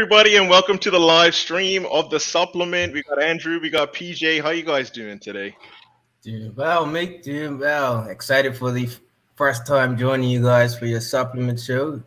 [0.00, 2.90] everybody, and welcome to the live stream of the supplement.
[2.94, 4.40] We got Andrew, we got PJ.
[4.40, 5.54] How you guys doing today?
[6.22, 7.22] Doing well, Mick.
[7.22, 8.08] Doing well.
[8.08, 8.88] Excited for the
[9.36, 12.02] first time joining you guys for your supplement show.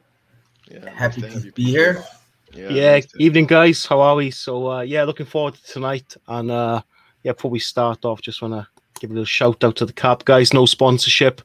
[0.71, 2.03] Yeah, happy nice to, to be here.
[2.51, 3.85] Yeah, yeah nice evening, guys.
[3.85, 4.31] How are we?
[4.31, 6.17] So, uh, yeah, looking forward to tonight.
[6.27, 6.81] And uh,
[7.21, 8.67] yeah, before we start off, just want to
[9.03, 10.53] give a little shout out to the cap guys.
[10.53, 11.41] No sponsorship.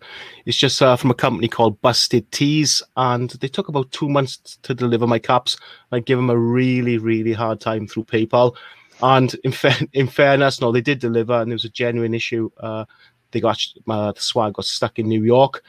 [0.47, 4.59] It's just uh, from a company called Busted Tees, and they took about two months
[4.62, 5.56] to deliver my caps.
[5.91, 8.55] I give them a really, really hard time through PayPal.
[9.03, 12.48] And in, fa- in fairness, no, they did deliver, and there was a genuine issue.
[12.61, 12.85] Uh,
[13.33, 15.64] they got uh, the swag got stuck in New York,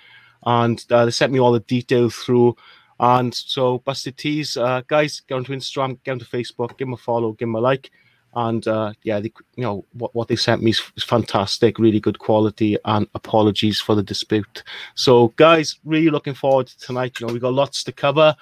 [0.45, 2.55] and uh, they sent me all the details through.
[2.99, 6.97] And so, Busted Tees, uh, guys, get onto Instagram, get onto Facebook, give them a
[6.97, 7.89] follow, give them a like
[8.35, 11.99] and uh, yeah, they, you know what, what they sent me is, is, fantastic, really
[11.99, 14.63] good quality, and apologies for the dispute.
[14.95, 17.19] So, guys, really looking forward to tonight.
[17.19, 18.35] You know, we got lots to cover.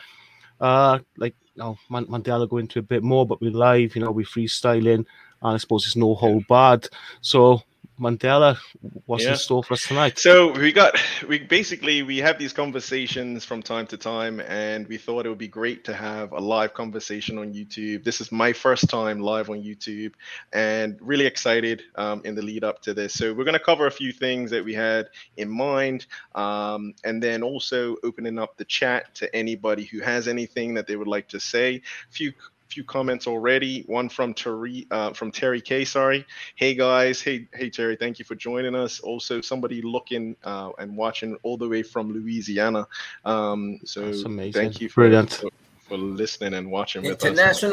[0.59, 3.95] Uh, like, you know, Mandela go into a bit more, but we're live.
[3.95, 5.05] You know, we're freestyling, and
[5.41, 6.87] I suppose it's no hold bad.
[7.21, 7.61] So,
[7.99, 8.57] Mandela,
[9.05, 9.31] what's yeah.
[9.31, 10.19] in store for us tonight?
[10.19, 10.95] So we got
[11.27, 15.37] we basically we have these conversations from time to time, and we thought it would
[15.37, 18.03] be great to have a live conversation on YouTube.
[18.03, 20.13] This is my first time live on YouTube,
[20.53, 23.13] and really excited um, in the lead up to this.
[23.13, 25.07] So we're going to cover a few things that we had
[25.37, 26.05] in mind,
[26.35, 30.95] um, and then also opening up the chat to anybody who has anything that they
[30.95, 31.75] would like to say.
[31.77, 32.33] A few
[32.69, 33.83] few comments already.
[33.87, 35.85] One from Terry, uh, from Terry K.
[35.85, 36.25] Sorry.
[36.55, 37.21] Hey guys.
[37.21, 37.95] Hey, hey Terry.
[37.95, 38.99] Thank you for joining us.
[38.99, 42.87] Also, somebody looking uh, and watching all the way from Louisiana.
[43.25, 44.11] Um, so
[44.51, 45.49] thank you for, for,
[45.87, 47.63] for listening and watching with us.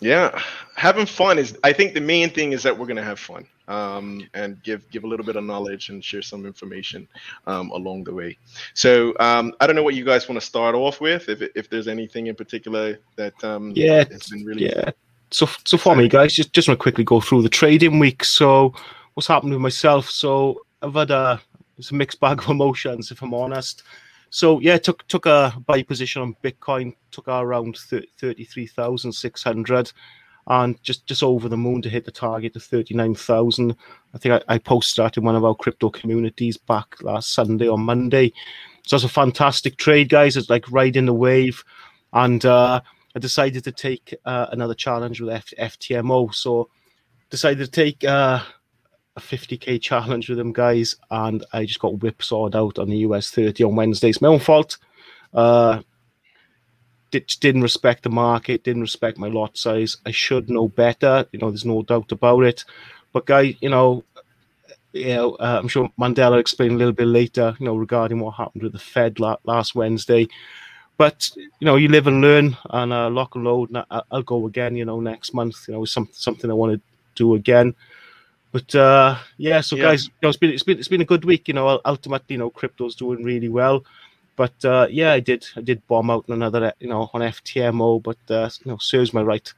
[0.00, 0.38] Yeah,
[0.76, 1.58] having fun is.
[1.64, 5.04] I think the main thing is that we're gonna have fun um, and give give
[5.04, 7.08] a little bit of knowledge and share some information
[7.46, 8.36] um, along the way.
[8.74, 11.28] So um, I don't know what you guys want to start off with.
[11.28, 14.90] If if there's anything in particular that um, yeah, has been really yeah.
[15.30, 18.22] So so for me, guys, just just want to quickly go through the trading week.
[18.24, 18.74] So
[19.14, 20.10] what's happened with myself?
[20.10, 21.40] So I've had a
[21.78, 23.82] it's a mixed bag of emotions, if I'm honest.
[24.30, 29.42] So yeah, took took a buy position on Bitcoin, took around thirty three thousand six
[29.42, 29.92] hundred,
[30.48, 33.76] and just just over the moon to hit the target of thirty nine thousand.
[34.14, 37.68] I think I, I posted that in one of our crypto communities back last Sunday
[37.68, 38.32] or Monday.
[38.86, 40.36] So it's a fantastic trade, guys.
[40.36, 41.64] It's like riding the wave,
[42.12, 42.80] and uh,
[43.14, 46.34] I decided to take uh, another challenge with F- FTMO.
[46.34, 46.68] So
[47.30, 48.04] decided to take.
[48.04, 48.42] Uh,
[49.16, 53.30] a 50k challenge with them guys, and I just got whipsawed out on the US
[53.30, 54.10] 30 on Wednesday.
[54.10, 54.78] It's my own fault.
[55.32, 55.80] Uh,
[57.10, 59.96] didn't respect the market, didn't respect my lot size.
[60.04, 61.26] I should know better.
[61.32, 62.64] You know, there's no doubt about it.
[63.12, 64.04] But guy, you know,
[64.92, 67.56] you know, uh, I'm sure Mandela explained a little bit later.
[67.58, 70.28] You know, regarding what happened with the Fed la- last Wednesday.
[70.98, 73.70] But you know, you live and learn, and uh, lock and load.
[73.70, 74.76] And I- will go again.
[74.76, 75.68] You know, next month.
[75.68, 76.80] You know, some something I want to
[77.14, 77.74] do again.
[78.52, 79.82] But uh, yeah, so yeah.
[79.82, 81.48] guys, you know, it's been it's been it's been a good week.
[81.48, 83.84] You know, ultimately, you know, crypto's doing really well.
[84.36, 88.18] But uh, yeah, I did I did bomb out another you know on FTMO, but
[88.28, 89.52] uh, you know serves my right.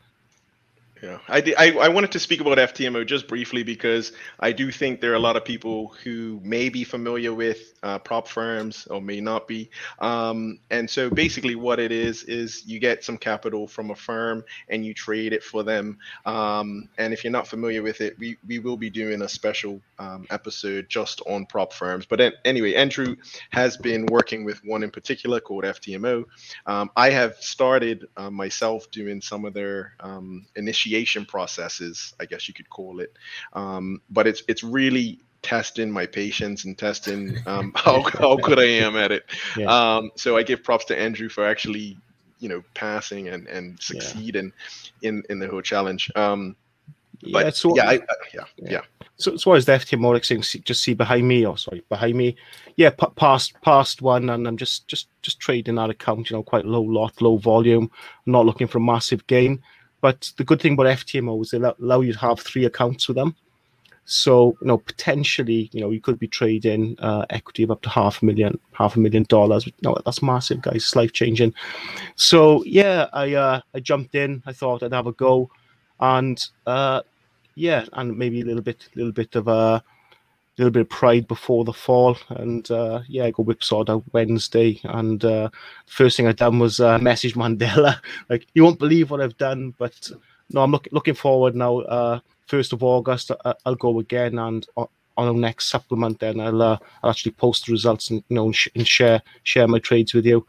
[1.03, 5.01] Yeah, I, I, I wanted to speak about FTMO just briefly because I do think
[5.01, 9.01] there are a lot of people who may be familiar with uh, prop firms or
[9.01, 9.71] may not be.
[10.01, 14.43] Um, and so basically, what it is is you get some capital from a firm
[14.69, 15.99] and you trade it for them.
[16.27, 19.81] Um, and if you're not familiar with it, we, we will be doing a special
[20.01, 22.07] um, episode just on prop firms.
[22.07, 23.15] But anyway, Andrew
[23.51, 26.25] has been working with one in particular called FTMO.
[26.67, 32.25] Um, I have started uh, myself doing some of their um, initial initiation processes, I
[32.25, 33.17] guess you could call it.
[33.53, 38.65] Um, but it's it's really testing my patience and testing um, how how good I
[38.65, 39.25] am at it.
[39.57, 39.67] Yeah.
[39.67, 41.97] Um, so I give props to Andrew for actually,
[42.39, 44.53] you know, passing and and succeeding
[45.01, 45.09] yeah.
[45.11, 46.11] in in the whole challenge.
[46.17, 46.57] Um,
[47.33, 48.01] but yeah, so, yeah, I, uh,
[48.33, 48.81] yeah, yeah, yeah.
[49.17, 50.63] So, so is the FTMO thing?
[50.63, 52.37] Just see behind me, or sorry, behind me.
[52.77, 56.31] Yeah, p- past past one, and I'm just just just trading that account.
[56.31, 57.91] You know, quite low lot, low volume.
[58.25, 59.61] I'm not looking for a massive gain.
[60.01, 63.17] But the good thing about FTMO is they allow you to have three accounts with
[63.17, 63.35] them.
[64.05, 67.91] So, you know, potentially, you know, you could be trading uh, equity of up to
[67.91, 69.69] half a million, half a million dollars.
[69.83, 70.77] No, that's massive, guys.
[70.77, 71.53] It's life changing.
[72.17, 74.43] So, yeah, I uh, I jumped in.
[74.47, 75.51] I thought I'd have a go,
[76.01, 77.03] and uh,
[77.55, 79.85] yeah, and maybe a little bit, little bit of a
[80.59, 82.17] little bit of pride before the fall.
[82.31, 84.81] And uh, yeah, I got whipsawed out Wednesday.
[84.85, 85.51] And uh,
[85.87, 88.01] first thing I done was uh, message Mandela.
[88.29, 89.75] like, you won't believe what I've done.
[89.79, 90.11] But
[90.51, 91.79] no, I'm look, looking forward now.
[91.81, 94.39] Uh, 1st of August, I, will go again.
[94.39, 98.37] And on, our next supplement, then I'll, uh, I'll actually post the results and, you
[98.37, 100.47] know, and, sh- and share share my trades with you.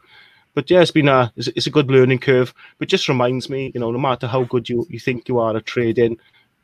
[0.54, 2.54] but yeah, it's been a it's, a good learning curve.
[2.78, 5.56] But just reminds me, you know, no matter how good you, you think you are
[5.56, 6.18] at trading,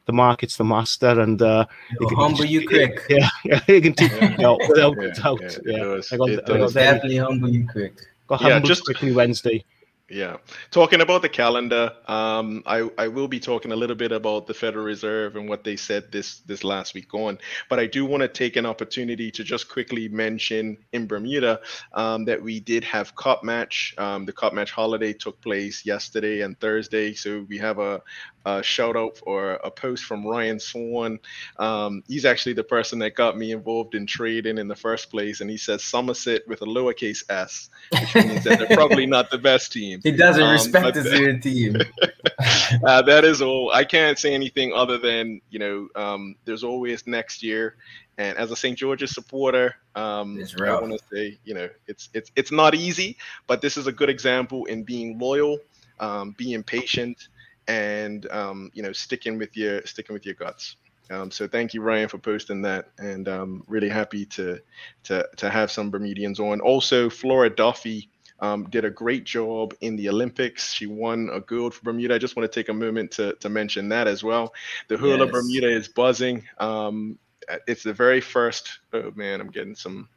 [0.07, 3.03] the market's the master, and uh, it can humble you quick.
[3.09, 5.41] Yeah, yeah, it can teach you know, without yeah, doubt.
[5.43, 5.75] Yeah, yeah.
[5.75, 6.13] It does.
[6.13, 7.95] I got, it I got definitely humble you quick.
[8.27, 9.65] Got yeah, just quickly Wednesday.
[10.09, 10.37] Yeah,
[10.71, 14.55] talking about the calendar, um, I I will be talking a little bit about the
[14.55, 17.39] Federal Reserve and what they said this this last week on,
[17.69, 21.61] but I do want to take an opportunity to just quickly mention in Bermuda
[21.93, 23.97] um, that we did have cup match.
[23.99, 28.01] Um, the cup match holiday took place yesterday and Thursday, so we have a,
[28.47, 31.19] a shout out or a post from Ryan Swan.
[31.59, 35.41] Um, he's actually the person that got me involved in trading in the first place,
[35.41, 39.39] and he says Somerset with a lowercase s, which means that they're probably not the
[39.39, 40.01] best team.
[40.03, 41.77] He doesn't um, respect his own team.
[42.87, 43.73] uh, that is all.
[43.73, 47.77] I can't say anything other than you know, um, there's always next year.
[48.19, 48.79] And as a St.
[48.79, 53.61] George's supporter, um, I want to say, you know, it's it's it's not easy, but
[53.61, 55.59] this is a good example in being loyal,
[56.01, 57.29] um, being patient,
[57.69, 60.77] and um, you know sticking with your sticking with your guts.
[61.09, 64.61] Um, so thank you, Ryan, for posting that, and um, really happy to
[65.05, 66.61] to to have some Bermudians on.
[66.61, 68.11] Also, Flora Duffy
[68.41, 70.73] um, did a great job in the Olympics.
[70.73, 72.15] She won a gold for Bermuda.
[72.15, 74.53] I just want to take a moment to to mention that as well.
[74.89, 75.33] The Hula yes.
[75.33, 76.47] Bermuda is buzzing.
[76.59, 77.19] Um,
[77.67, 78.81] it's the very first.
[78.93, 80.09] Oh man, I'm getting some.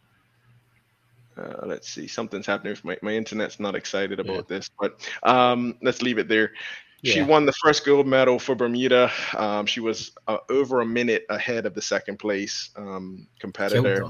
[1.38, 2.76] Uh, let's see, something's happening.
[2.84, 4.42] My, my internet's not excited about yeah.
[4.58, 6.52] this, but um, let's leave it there.
[7.02, 7.14] Yeah.
[7.14, 9.12] She won the first gold medal for Bermuda.
[9.36, 14.06] Um, she was uh, over a minute ahead of the second place um, competitor.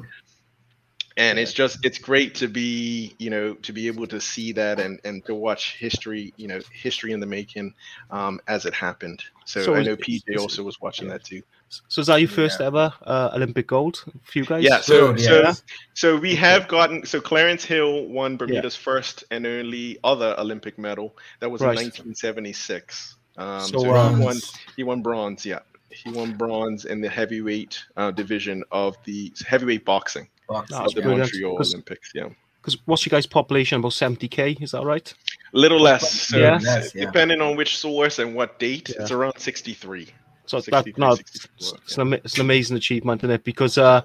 [1.18, 1.44] And yeah.
[1.44, 5.02] it's just it's great to be you know to be able to see that and
[5.04, 7.74] and to watch history you know history in the making
[8.10, 9.24] um, as it happened.
[9.46, 11.44] So, so I know PJ also was watching that too.
[11.88, 12.68] So is that your first yeah.
[12.68, 14.64] ever uh, Olympic gold for you guys?
[14.64, 14.82] Yeah.
[14.82, 15.52] So yeah.
[15.52, 15.62] so
[15.94, 18.84] so we have gotten so Clarence Hill won Bermuda's yeah.
[18.84, 21.16] first and only other Olympic medal.
[21.40, 21.78] That was right.
[21.78, 23.16] in 1976.
[23.38, 24.38] Um, so, so he won
[24.76, 25.46] he won bronze.
[25.46, 25.60] Yeah,
[25.90, 30.72] he won bronze in the heavyweight uh, division of the heavyweight boxing Box.
[30.74, 32.12] of the Montreal Olympics.
[32.14, 32.30] Yeah.
[32.62, 33.80] Because what's your guys' population?
[33.80, 35.14] About 70k, is that right?
[35.54, 36.28] A little less.
[36.28, 36.60] So yeah.
[36.94, 40.10] depending on which source and what date, it's around 63.
[40.50, 43.44] So that no, it's, it's, an, it's, an, amazing achievement, isn't it?
[43.44, 44.02] Because uh,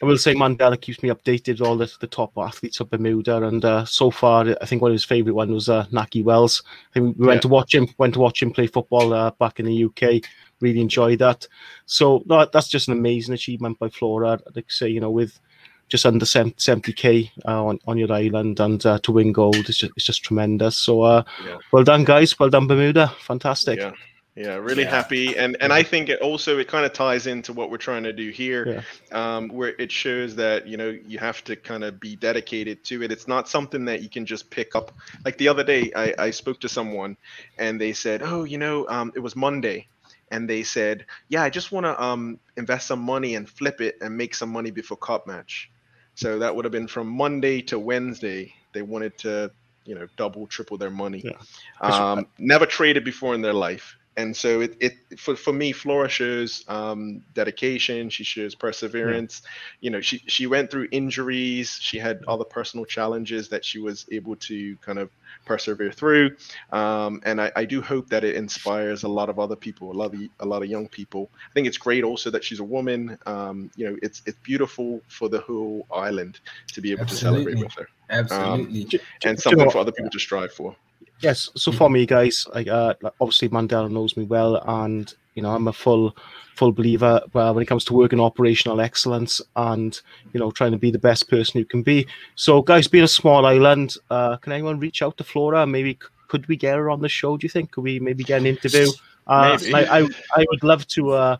[0.00, 3.42] I will say Mandela keeps me updated with all the, the top athletes of Bermuda,
[3.42, 6.62] and uh, so far I think one of his favourite one was uh, Nahki Wells.
[6.90, 7.42] I think we went yeah.
[7.42, 10.22] to watch him, went to watch him play football uh, back in the UK.
[10.60, 11.48] Really enjoyed that.
[11.86, 14.34] So no, that's just an amazing achievement by Flora.
[14.46, 15.40] I'd like say, you know, with
[15.88, 19.92] just under 70k uh, on, on your island and uh, to win gold it's just,
[19.96, 21.56] it's just tremendous so uh, yeah.
[21.72, 23.92] well done guys well done bermuda fantastic yeah
[24.38, 24.90] yeah really yeah.
[24.90, 25.36] happy.
[25.36, 28.12] And and i think it also it kind of ties into what we're trying to
[28.12, 29.36] do here yeah.
[29.36, 33.02] um, where it shows that you know you have to kind of be dedicated to
[33.02, 33.10] it.
[33.10, 34.92] It's not something that you can just pick up.
[35.24, 37.16] Like the other day i, I spoke to someone
[37.58, 39.88] and they said oh you know um, it was monday.
[40.30, 43.98] And they said yeah i just want to um, invest some money and flip it
[44.00, 45.70] and make some money before cup match.
[46.14, 48.54] So that would have been from monday to wednesday.
[48.72, 49.50] They wanted to
[49.84, 51.22] you know double triple their money.
[51.24, 51.38] Yeah.
[51.80, 56.08] um, never traded before in their life and so it, it for, for me flora
[56.08, 59.50] shows um, dedication she shows perseverance yeah.
[59.80, 64.06] you know she she went through injuries she had other personal challenges that she was
[64.10, 65.08] able to kind of
[65.46, 66.36] persevere through
[66.72, 69.94] um, and I, I, do hope that it inspires a lot of other people a
[69.94, 72.64] lot of a lot of young people i think it's great also that she's a
[72.64, 76.40] woman um, you know it's it's beautiful for the whole island
[76.72, 77.38] to be able Absolutely.
[77.38, 78.84] to celebrate with her Absolutely.
[78.84, 80.74] Um, and something for other people to strive for.
[81.20, 81.50] Yes.
[81.56, 85.68] So for me, guys, like uh, obviously Mandela knows me well, and you know I'm
[85.68, 86.16] a full,
[86.54, 90.00] full believer uh, when it comes to working operational excellence and
[90.32, 92.06] you know trying to be the best person you can be.
[92.36, 95.66] So, guys, being a small island, uh, can anyone reach out to Flora?
[95.66, 95.98] Maybe
[96.28, 97.36] could we get her on the show?
[97.36, 97.72] Do you think?
[97.72, 98.88] Could we maybe get an interview?
[99.28, 101.10] Uh, like I, I would love to.
[101.10, 101.36] Uh,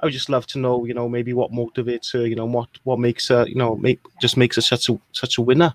[0.00, 2.70] I would just love to know, you know, maybe what motivates her, you know, what
[2.84, 5.74] what makes her, you know, make just makes her such a such a winner.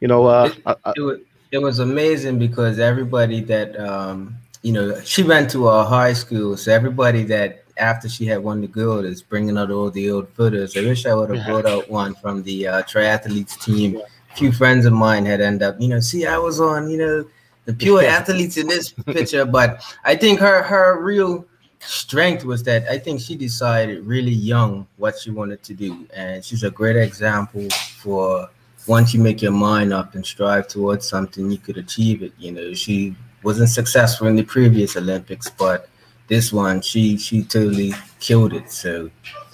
[0.00, 5.00] You know, uh, it, I, I, it was amazing because everybody that um, you know
[5.02, 9.04] she went to a high school, so everybody that after she had won the gold
[9.04, 10.76] is bringing out all the old photos.
[10.76, 14.00] I wish I would have brought out one from the uh, triathletes team.
[14.32, 16.98] A few friends of mine had ended up, you know, see, I was on, you
[16.98, 17.24] know,
[17.64, 21.46] the pure athletes in this picture, but I think her her real
[21.80, 26.44] strength was that I think she decided really young what she wanted to do, and
[26.44, 27.68] she's a great example
[28.00, 28.48] for
[28.86, 32.32] once you make your mind up and strive towards something, you could achieve it.
[32.38, 35.88] You know, she wasn't successful in the previous Olympics, but
[36.28, 38.70] this one, she she totally killed it.
[38.70, 39.10] So,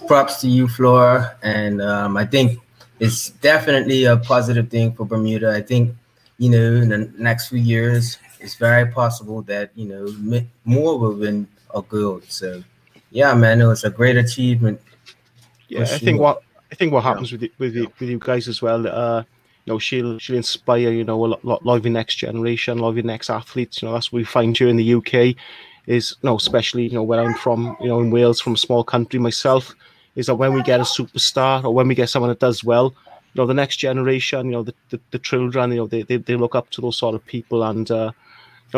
[0.07, 1.37] props to you, Flora.
[1.43, 2.61] And um, I think
[3.01, 5.53] it's definitely a positive thing for Bermuda.
[5.53, 5.95] I think
[6.39, 11.15] you know, in the next few years, it's very possible that you know more will
[11.15, 12.25] win a gold.
[12.29, 12.63] So,
[13.11, 14.81] yeah, man, it was a great achievement.
[15.69, 16.43] Yeah, I think what
[16.73, 17.37] I think what happens yeah.
[17.37, 18.87] with you, with you, with you guys as well.
[18.87, 19.23] Uh,
[19.65, 22.79] you know, she'll she'll inspire you know a lot, lot, lot of your next generation,
[22.79, 23.81] a lot of your next athletes.
[23.81, 25.37] You know, that's what we find here in the UK.
[25.87, 28.59] Is you know, especially you know where I'm from, you know, in Wales, from a
[28.59, 29.75] small country myself,
[30.17, 32.95] is that when we get a superstar or when we get someone that does well,
[33.35, 36.17] you know, the next generation, you know, the, the, the children, you know, they, they,
[36.17, 38.13] they look up to those sort of people and uh,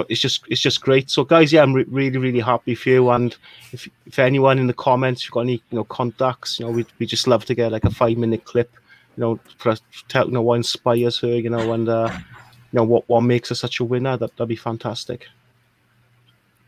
[0.08, 1.10] it's just it's just great.
[1.10, 3.10] So guys, yeah, I'm re- really really happy for you.
[3.10, 3.36] And
[3.72, 6.86] if, if anyone in the comments, you've got any you know contacts, you know, we
[6.98, 8.70] we just love to get like a five minute clip,
[9.16, 12.10] you know, for us to tell you know what inspires her, you know, and uh,
[12.12, 14.16] you know what what makes her such a winner.
[14.16, 15.26] That that'd be fantastic.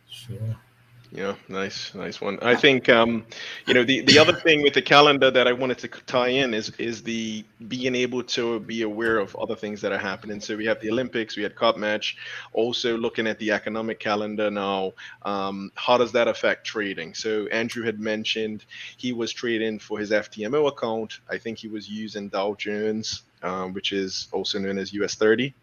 [0.09, 0.56] Sure.
[1.16, 2.38] Yeah, nice, nice one.
[2.42, 3.25] I think um,
[3.66, 6.52] you know the the other thing with the calendar that I wanted to tie in
[6.52, 10.40] is is the being able to be aware of other things that are happening.
[10.40, 12.18] So we have the Olympics, we had cup match,
[12.52, 14.92] also looking at the economic calendar now.
[15.23, 17.14] Um, how does that affect trading?
[17.14, 18.66] So Andrew had mentioned
[18.99, 21.20] he was trading for his FTMO account.
[21.30, 25.54] I think he was using Dow Jones, um, which is also known as US 30.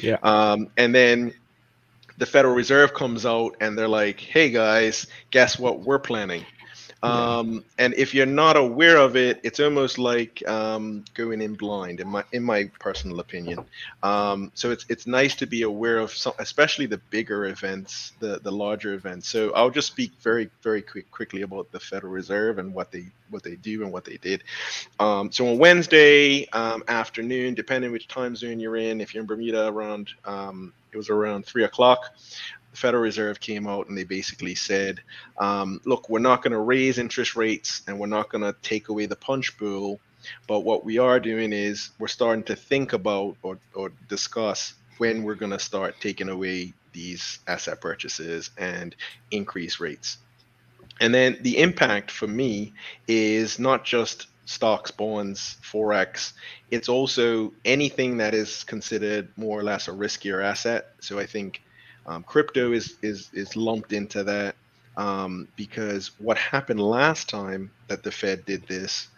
[0.00, 0.18] Yeah.
[0.22, 1.32] Um, and then
[2.18, 6.44] the Federal Reserve comes out and they're like, "Hey guys, guess what we're planning."
[7.02, 12.00] Um, and if you're not aware of it, it's almost like um, going in blind,
[12.00, 13.64] in my in my personal opinion.
[14.02, 18.40] Um, so it's it's nice to be aware of some, especially the bigger events, the
[18.40, 19.28] the larger events.
[19.28, 23.04] So I'll just speak very very quick quickly about the Federal Reserve and what they
[23.30, 24.42] what they do and what they did.
[24.98, 29.26] Um, so on Wednesday um, afternoon, depending which time zone you're in, if you're in
[29.26, 32.16] Bermuda around um, it was around three o'clock.
[32.70, 35.00] The Federal Reserve came out and they basically said,
[35.38, 38.88] um, look, we're not going to raise interest rates and we're not going to take
[38.88, 40.00] away the punch bowl.
[40.46, 45.22] But what we are doing is we're starting to think about or, or discuss when
[45.22, 48.94] we're going to start taking away these asset purchases and
[49.30, 50.18] increase rates.
[51.00, 52.72] And then the impact for me
[53.06, 56.32] is not just stocks, bonds, forex.
[56.70, 60.94] It's also anything that is considered more or less a riskier asset.
[61.00, 61.62] So I think
[62.06, 64.56] um, crypto is is is lumped into that
[64.96, 69.08] um, because what happened last time that the Fed did this,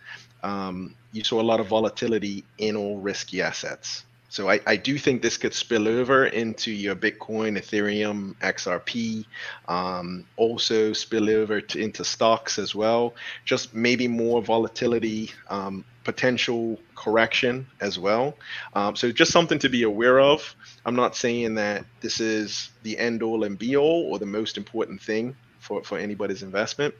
[0.43, 4.05] um, you saw a lot of volatility in all risky assets.
[4.31, 9.27] So I, I do think this could spill over into your Bitcoin, Ethereum, XRP,
[9.69, 13.15] um, also spill over to, into stocks as well.
[13.45, 18.37] Just maybe more volatility, um, potential correction as well.
[18.75, 20.55] Um, so just something to be aware of.
[20.87, 24.57] I'm not saying that this is the end all and be all or the most
[24.57, 26.95] important thing for, for anybody's investment,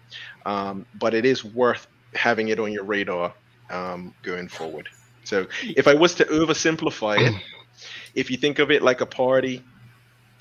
[0.47, 3.33] um, but it is worth having it on your radar
[3.71, 4.89] um, going forward.
[5.31, 7.41] So if I was to oversimplify it,
[8.17, 9.63] if you think of it like a party,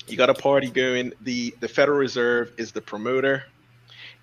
[0.08, 1.12] you got a party going.
[1.20, 3.44] The the Federal Reserve is the promoter,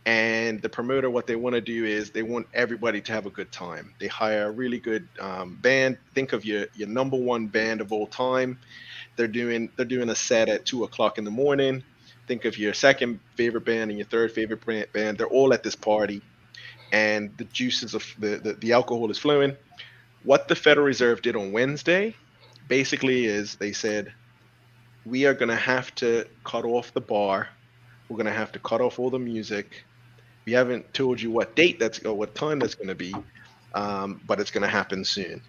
[0.05, 3.29] and the promoter what they want to do is they want everybody to have a
[3.29, 3.93] good time.
[3.97, 5.99] They hire a really good um, band.
[6.13, 8.59] Think of your your number one band of all time.
[9.15, 11.81] They're doing they're doing a set at two o'clock in the morning.
[12.27, 15.17] Think of your second favorite band and your third favorite band.
[15.17, 16.21] They're all at this party,
[16.91, 19.55] and the juices of the, the, the alcohol is flowing
[20.27, 22.13] what the Federal Reserve did on Wednesday
[22.67, 24.11] basically is they said,
[25.05, 27.47] we are going to have to cut off the bar.
[28.09, 29.85] We're going to have to cut off all the music.
[30.45, 33.15] We haven't told you what date that's or what time that's going to be,
[33.73, 35.41] um, but it's going to happen soon.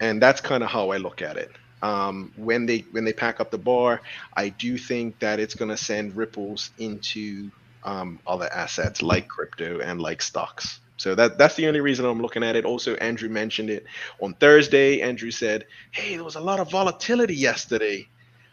[0.00, 1.50] And that's kind of how I look at it.
[1.80, 4.02] Um, when they when they pack up the bar,
[4.36, 7.50] I do think that it's going to send ripples into
[7.84, 10.80] um, other assets like crypto and like stocks.
[10.96, 12.64] So that that's the only reason I'm looking at it.
[12.64, 13.84] Also, Andrew mentioned it
[14.20, 15.02] on Thursday.
[15.02, 18.08] Andrew said, "Hey, there was a lot of volatility yesterday."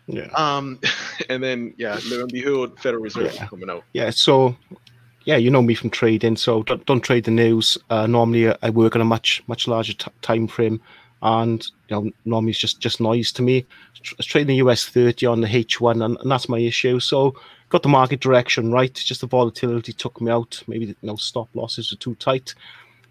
[0.08, 0.28] Yeah.
[0.36, 0.80] Um,
[1.30, 3.48] and then yeah, lo and behold, Federal Reserve yeah.
[3.48, 3.84] coming out.
[3.94, 4.10] Yeah.
[4.10, 4.56] So,
[5.26, 7.78] yeah, you know me from trading, so don't, don't trade the news.
[7.90, 10.82] Uh, normally, I work on a much much larger t- time frame,
[11.22, 13.66] and you know, normally it's just just noise to me.
[14.20, 17.00] I trade the US 30 on the H1, and, and that's my issue.
[17.00, 17.36] So
[17.74, 18.94] got the market direction right.
[18.94, 20.64] Just the volatility took me out.
[20.68, 22.54] Maybe you know stop losses are too tight.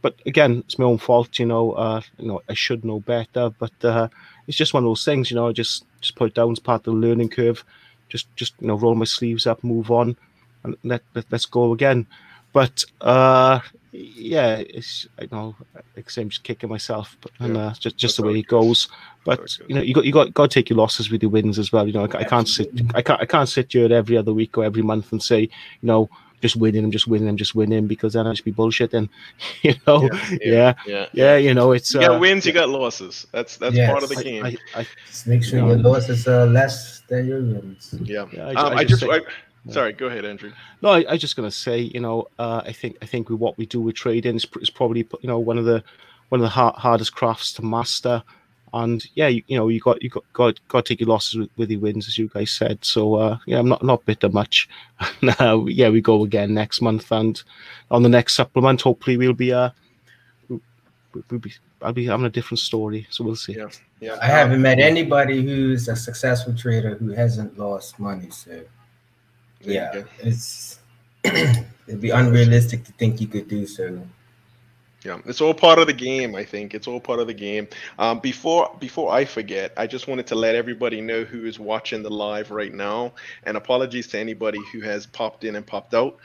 [0.02, 1.38] But again, it's my own fault.
[1.40, 3.50] You know, uh, you know I should know better.
[3.50, 4.08] But uh,
[4.46, 5.30] it's just one of those things.
[5.30, 7.64] You know, I just just put it down as part of the learning curve.
[8.08, 10.16] Just just you know roll my sleeves up, move on,
[10.62, 12.06] and let, let let's go again.
[12.52, 13.58] But uh,
[13.92, 15.54] yeah, it's I know
[15.94, 18.88] like I'm just kicking myself, but and uh, just just the way it goes.
[19.24, 21.58] But you know, you got you got got to take your losses with your wins
[21.58, 21.86] as well.
[21.86, 24.56] You know, I, I can't sit I can't I can't sit here every other week
[24.56, 25.48] or every month and say, you
[25.82, 26.08] know,
[26.40, 29.08] just winning, I'm just winning, I'm just winning because then I just be bullshitting.
[29.62, 31.36] You know, Yeah, yeah, yeah, yeah, yeah.
[31.36, 33.26] you know, it's You got uh, wins, you got losses.
[33.30, 33.90] That's that's Yes.
[33.90, 34.44] part of the I, game.
[34.46, 35.66] I, I, Just make sure Yeah.
[35.66, 37.94] your losses are less than your wins.
[38.02, 38.24] yeah.
[38.32, 39.20] yeah, Um, I, I just, say- I,
[39.70, 39.92] sorry.
[39.92, 40.52] Go ahead, Andrew.
[40.80, 43.58] No, I, I just gonna say, you know, uh, I think I think with what
[43.58, 45.82] we do with trading is, is probably you know one of the
[46.28, 48.22] one of the hard, hardest crafts to master.
[48.74, 51.38] And yeah, you, you know, you got you got got, got to take your losses
[51.38, 52.84] with, with your wins, as you guys said.
[52.84, 54.68] So uh, yeah, I'm not not bitter much.
[55.22, 57.42] now, yeah, we go again next month, and
[57.90, 59.70] on the next supplement, hopefully we'll be uh,
[60.48, 60.60] we'll,
[61.30, 61.52] we'll be
[61.82, 63.06] I'll be having a different story.
[63.10, 63.54] So we'll see.
[63.54, 63.68] Yeah.
[64.00, 64.18] Yeah.
[64.20, 68.30] I haven't met anybody who's a successful trader who hasn't lost money.
[68.30, 68.62] So
[69.62, 70.78] There yeah, it's
[71.24, 74.02] it'd be unrealistic to think you could do so.
[75.04, 76.36] Yeah, it's all part of the game.
[76.36, 77.66] I think it's all part of the game.
[77.98, 82.02] Um, before before I forget, I just wanted to let everybody know who is watching
[82.02, 86.18] the live right now, and apologies to anybody who has popped in and popped out.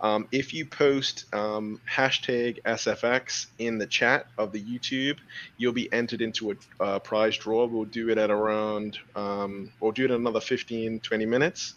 [0.00, 5.18] Um, if you post um, hashtag SFX in the chat of the YouTube,
[5.56, 7.66] you'll be entered into a uh, prize draw.
[7.66, 11.74] We'll do it at around, um, we'll do it in another 15, 20 minutes,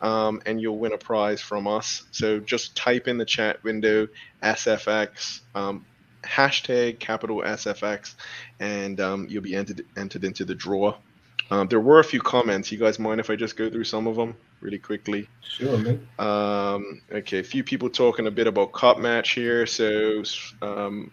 [0.00, 2.04] um, and you'll win a prize from us.
[2.10, 4.08] So just type in the chat window
[4.42, 5.84] SFX, um,
[6.22, 8.14] hashtag capital SFX,
[8.60, 10.96] and um, you'll be entered, entered into the draw.
[11.50, 12.72] Um, there were a few comments.
[12.72, 15.28] You guys mind if I just go through some of them really quickly?
[15.42, 16.08] Sure, man.
[16.18, 19.66] Um, okay, a few people talking a bit about cup match here.
[19.66, 20.22] So,
[20.62, 21.10] um,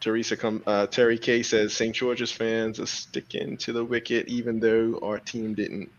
[0.00, 1.94] Teresa come, uh, Terry K says St.
[1.94, 5.90] George's fans are sticking to the wicket even though our team didn't.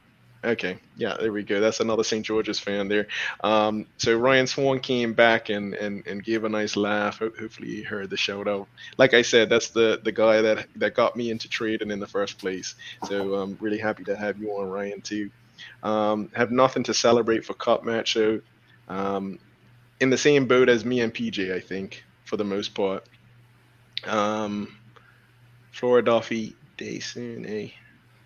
[0.43, 1.59] Okay, yeah, there we go.
[1.59, 2.25] That's another St.
[2.25, 3.07] George's fan there.
[3.43, 7.19] Um, so Ryan Swan came back and, and, and gave a nice laugh.
[7.19, 8.67] Hopefully, he heard the shout out.
[8.97, 12.07] Like I said, that's the, the guy that that got me into trading in the
[12.07, 12.73] first place.
[13.07, 15.29] So I'm really happy to have you on, Ryan, too.
[15.83, 18.13] Um, have nothing to celebrate for cup match.
[18.13, 18.41] So
[18.87, 19.37] um,
[19.99, 23.05] in the same boat as me and PJ, I think, for the most part.
[24.05, 24.75] Um,
[26.77, 27.69] day soon, eh?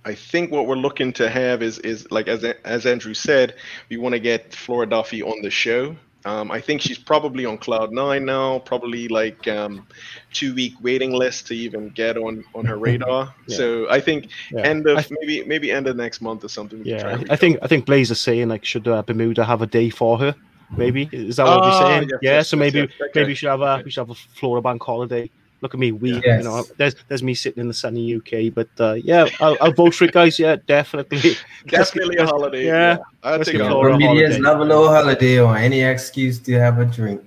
[0.06, 3.56] I think what we're looking to have is is like as as Andrew said,
[3.90, 5.96] we want to get Flora Duffy on the show.
[6.26, 9.86] Um, I think she's probably on cloud nine now, probably like um,
[10.34, 13.34] two week waiting list to even get on on her radar.
[13.48, 13.58] Yeah.
[13.58, 14.62] So I think Yeah.
[14.62, 16.82] end of th- maybe maybe end of next month or something.
[16.84, 17.22] yeah.
[17.30, 20.18] I, think I think Blaze is saying like should uh, Bermuda have a day for
[20.20, 20.36] her?
[20.76, 22.10] Maybe is that what Ah, we're saying?
[22.10, 22.32] yes, yeah.
[22.38, 23.12] yes, so yes, maybe yes, okay.
[23.20, 25.30] maybe we should have a we should have a Flora Bank holiday.
[25.66, 26.44] Look at me, we Yes.
[26.44, 29.74] you know there's there's me sitting in the sunny UK, but uh, yeah, I'll, I'll
[29.74, 30.38] vote for it, guys.
[30.38, 31.38] Yeah, definitely.
[31.66, 32.66] Definitely a holiday.
[32.68, 32.98] Yeah.
[33.24, 34.06] I think Let's take a holiday.
[34.06, 34.06] holiday.
[34.06, 37.24] Bermudians love a little holiday or any excuse to have a drink.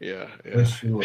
[0.00, 1.04] Yeah, For sure.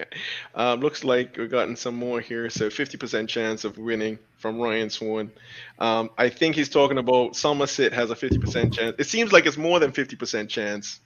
[0.54, 2.48] um, looks like we've gotten some more here.
[2.48, 5.30] So 50% chance of winning from Ryan Swan.
[5.78, 8.96] Um, I think he's talking about Somerset has a 50% chance.
[8.98, 11.00] It seems like it's more than 50% chance,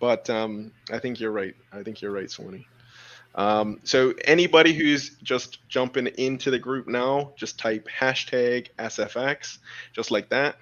[0.00, 1.54] but um, I think you're right.
[1.74, 2.66] I think you're right, Swanee.
[3.34, 9.58] Um, so anybody who's just jumping into the group now, just type hashtag SFX,
[9.92, 10.56] just like that,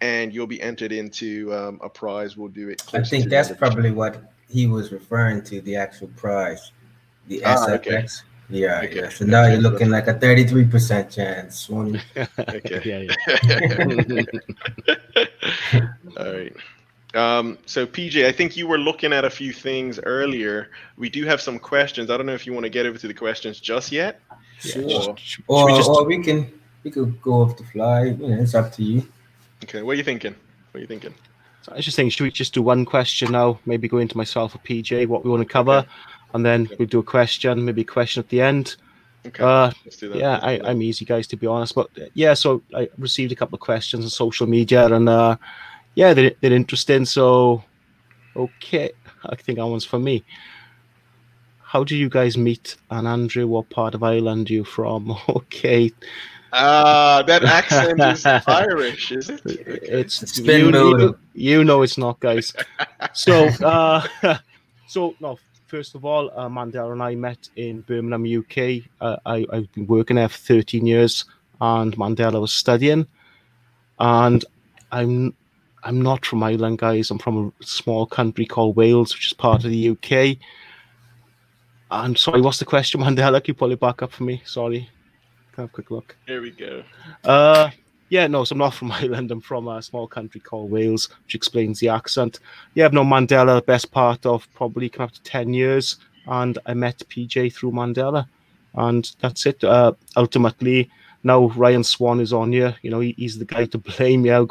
[0.00, 2.36] and you'll be entered into um, a prize.
[2.36, 2.82] We'll do it.
[2.92, 6.72] I think that's end of probably what he was referring to, the actual prize.
[7.28, 7.90] The Ah, okay.
[8.02, 8.22] SFX.
[8.48, 8.96] Yeah, Okay.
[8.96, 9.08] yeah.
[9.08, 11.68] So now you're looking like a 33% chance.
[12.38, 12.80] Okay.
[12.84, 13.14] yeah,
[14.12, 14.22] yeah.
[16.16, 16.56] All right.
[17.16, 20.70] Um, so PJ, I think you were looking at a few things earlier.
[20.98, 22.10] We do have some questions.
[22.10, 24.20] I don't know if you want to get over to the questions just yet.
[24.60, 24.82] Sure.
[24.84, 26.52] Or- Should- should Or, we just- or we can
[26.84, 28.04] we could go off the fly.
[28.04, 29.08] You know, it's up to you.
[29.64, 30.34] okay, what are you thinking?
[30.70, 31.14] What are you thinking?
[31.62, 33.58] So I was just thinking, should we just do one question now?
[33.66, 35.88] Maybe go into myself or PJ, what we want to cover, Okay.
[36.34, 36.76] and then Okay.
[36.78, 38.76] we'll do a question, maybe a question at the end.
[39.26, 40.18] Okay, Uh, let's do that.
[40.18, 40.68] yeah, Let's do I, that.
[40.68, 41.74] I'm easy, guys, to be honest.
[41.74, 45.36] But yeah, so I received a couple of questions on social media, and uh,
[45.96, 47.04] yeah, they're, they're interesting.
[47.04, 47.64] So,
[48.36, 48.92] okay,
[49.24, 50.24] I think that one's for me.
[51.62, 52.76] How do you guys meet?
[52.90, 55.16] And Andrew, what part of Ireland are you from?
[55.28, 55.90] Okay,
[56.52, 59.42] Ah, that accent is Irish, is it?
[59.44, 61.00] it's Spin you, mode.
[61.00, 62.52] you, you know it's not, guys.
[63.12, 64.06] So, uh,
[64.86, 65.38] so no.
[65.66, 68.84] First of all, uh, Mandela and I met in Birmingham, UK.
[69.00, 71.24] Uh, I, I've been working there for 13 years,
[71.60, 73.06] and Mandela was studying.
[73.98, 74.44] And
[74.92, 75.34] I'm
[75.86, 77.12] I'm not from Ireland, guys.
[77.12, 80.36] I'm from a small country called Wales, which is part of the UK.
[81.92, 83.42] And sorry, what's the question, Mandela?
[83.42, 84.42] Can you pull it back up for me?
[84.44, 84.90] Sorry.
[85.52, 86.16] Can I have a quick look?
[86.26, 86.82] Here we go.
[87.22, 87.70] Uh,
[88.08, 89.30] yeah, no, so I'm not from Ireland.
[89.30, 92.40] I'm from a small country called Wales, which explains the accent.
[92.74, 96.58] Yeah, I've known Mandela the best part of probably come up to 10 years, and
[96.66, 98.26] I met PJ through Mandela.
[98.74, 99.62] And that's it.
[99.62, 100.90] Uh, ultimately,
[101.26, 102.76] now Ryan Swan is on here.
[102.82, 104.24] You know, he, he's the guy to blame.
[104.24, 104.44] Yeah,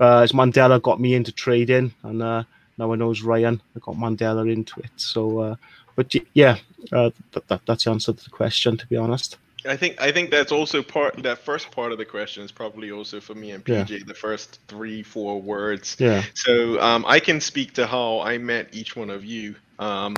[0.00, 2.44] uh, as Mandela got me into trading, and uh,
[2.78, 3.60] now I know it's Ryan.
[3.76, 4.92] I got Mandela into it.
[4.96, 5.56] So, uh,
[5.96, 6.56] but yeah,
[6.92, 8.76] uh, that, that, that's the answer to the question.
[8.76, 9.36] To be honest.
[9.64, 12.90] I think I think that's also part that first part of the question is probably
[12.90, 13.98] also for me and PJ yeah.
[14.06, 15.96] the first three four words.
[15.98, 16.22] Yeah.
[16.34, 19.54] So um, I can speak to how I met each one of you.
[19.78, 20.16] Um,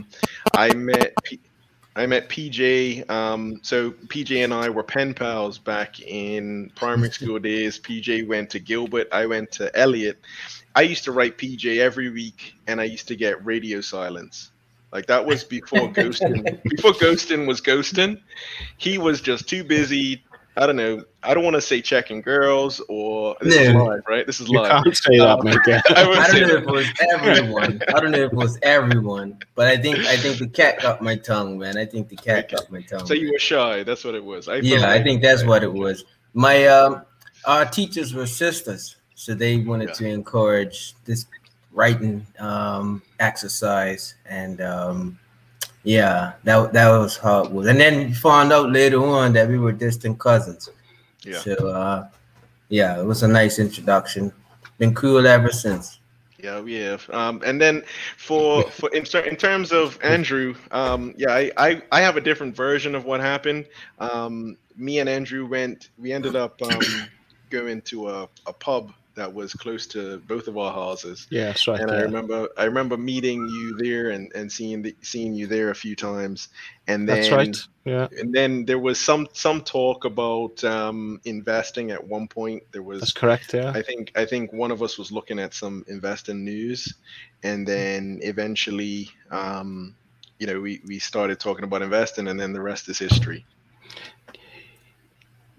[0.55, 1.40] I met P-
[1.96, 3.09] I met PJ.
[3.09, 7.78] Um, so PJ and I were pen pals back in primary school days.
[7.78, 9.09] PJ went to Gilbert.
[9.12, 10.18] I went to Elliott.
[10.74, 14.50] I used to write PJ every week, and I used to get radio silence.
[14.92, 16.62] Like that was before ghosting.
[16.64, 18.20] before ghosting was ghosting.
[18.76, 20.24] He was just too busy.
[20.57, 21.03] I don't know.
[21.23, 24.25] I don't want to say checking girls or this is live, right?
[24.25, 24.85] This is you live.
[24.85, 25.59] Can't say that, man.
[25.88, 27.83] I, I, don't know if it was everyone.
[27.88, 31.03] I don't know if it was everyone, but I think I think the cat got
[31.03, 31.77] my tongue, man.
[31.77, 33.05] I think the cat got my tongue.
[33.07, 33.83] So you were shy.
[33.83, 34.49] That's what it was.
[34.49, 36.05] I yeah, I think that's what it was.
[36.35, 37.03] My um,
[37.47, 39.95] our teachers were sisters, so they wanted yeah.
[39.95, 41.27] to encourage this
[41.73, 45.19] writing um, exercise, and um,
[45.85, 47.66] yeah, that that was how it was.
[47.66, 50.70] And then found out later on that we were distant cousins.
[51.23, 51.38] Yeah.
[51.38, 52.09] So uh,
[52.70, 54.33] yeah, it was a nice introduction.
[54.79, 56.01] Been cool ever since.
[56.42, 57.09] Yeah, we have.
[57.11, 57.85] Um, and then
[58.16, 62.57] for for in, in terms of Andrew, um, yeah, I, I, I have a different
[62.57, 63.66] version of what happened.
[63.99, 65.90] Um, me and Andrew went.
[65.99, 66.81] We ended up um,
[67.51, 71.27] going to a, a pub that was close to both of our houses.
[71.31, 71.81] Yeah, that's right.
[71.81, 71.96] And yeah.
[71.96, 75.74] I remember I remember meeting you there and, and seeing the, seeing you there a
[75.74, 76.48] few times.
[76.87, 77.57] And then that's right.
[77.85, 78.09] Yeah.
[78.18, 82.62] And then there was some some talk about um, investing at one point.
[82.72, 83.70] There was That's correct, yeah.
[83.70, 86.94] I think I think one of us was looking at some investing news
[87.42, 89.94] and then eventually um,
[90.38, 93.44] you know we, we started talking about investing and then the rest is history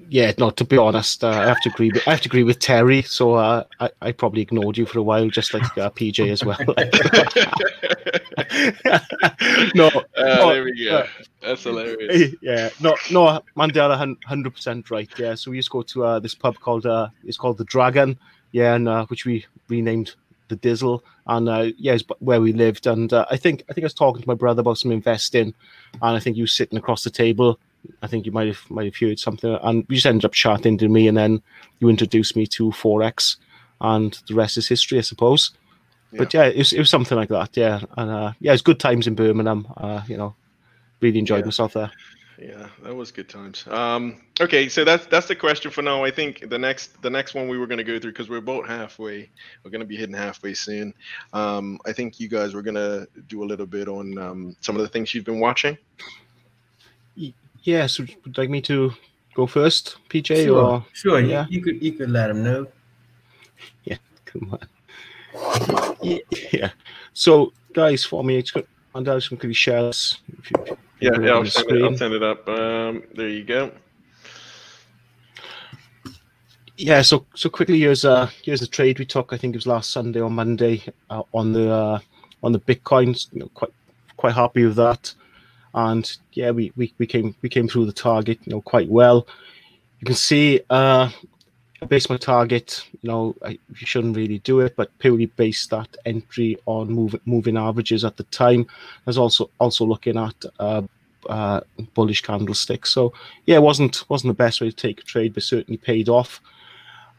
[0.09, 0.49] yeah, no.
[0.51, 1.91] To be honest, uh, I have to agree.
[1.91, 3.01] With, I have to agree with Terry.
[3.01, 6.43] So uh, I, I probably ignored you for a while, just like uh, PJ as
[6.43, 6.59] well.
[9.75, 10.97] no, uh, there we go.
[10.97, 11.07] Uh,
[11.41, 12.35] That's hilarious.
[12.41, 13.41] Yeah, no, no.
[13.57, 15.09] Mandela, hundred percent right.
[15.17, 15.35] Yeah.
[15.35, 18.17] So we used to go to uh, this pub called uh, it's called the Dragon.
[18.51, 20.15] Yeah, and uh, which we renamed
[20.47, 22.87] the Dizzle, and uh, yeah, it's where we lived.
[22.87, 25.53] And uh, I think I think I was talking to my brother about some investing,
[26.01, 27.59] and I think you were sitting across the table
[28.01, 30.77] I think you might have might have heard something, and we just ended up chatting
[30.79, 31.41] to me, and then
[31.79, 33.37] you introduced me to forex,
[33.81, 35.51] and the rest is history, I suppose.
[36.11, 36.19] Yeah.
[36.19, 38.79] But yeah, it was, it was something like that, yeah, and uh, yeah, it's good
[38.79, 39.67] times in Birmingham.
[39.77, 40.35] Uh, you know,
[41.01, 41.45] really enjoyed yeah.
[41.45, 41.91] myself there.
[42.37, 43.65] Yeah, that was good times.
[43.67, 46.03] Um, okay, so that's that's the question for now.
[46.03, 48.37] I think the next the next one we were going to go through because we're
[48.37, 49.29] about halfway.
[49.63, 50.93] We're going to be hitting halfway soon.
[51.31, 54.75] Um, I think you guys were going to do a little bit on um, some
[54.75, 55.77] of the things you've been watching.
[57.65, 58.93] Yeah, so would like me to
[59.33, 60.45] go first, PJ?
[60.45, 61.19] Sure, or sure.
[61.19, 62.67] Yeah, you, you could you could let him know.
[63.85, 65.97] Yeah, come on.
[66.03, 66.19] Yeah,
[66.53, 66.69] yeah.
[67.13, 68.67] So, guys, for me, it's good.
[68.93, 70.19] And I just quickly share this.
[70.37, 71.31] If you, if yeah, yeah.
[71.31, 72.47] I'll send, it, I'll send it up.
[72.47, 73.71] Um, there you go.
[76.77, 79.33] Yeah, so so quickly here's uh here's the trade we took.
[79.33, 81.99] I think it was last Sunday or Monday uh, on the uh,
[82.43, 83.33] on the Bitcoins.
[83.33, 83.73] You know, quite
[84.17, 85.15] quite happy with that
[85.75, 89.27] and yeah, we, we, we came we came through the target, you know, quite well.
[89.99, 91.09] You can see uh,
[91.81, 95.69] I based my target, you know, I, you shouldn't really do it, but purely based
[95.71, 98.65] that entry on move, moving averages at the time.
[98.69, 100.83] I was also also looking at uh,
[101.29, 101.59] uh,
[101.93, 102.91] bullish candlesticks.
[102.91, 103.13] So
[103.45, 106.41] yeah, it wasn't wasn't the best way to take a trade, but certainly paid off.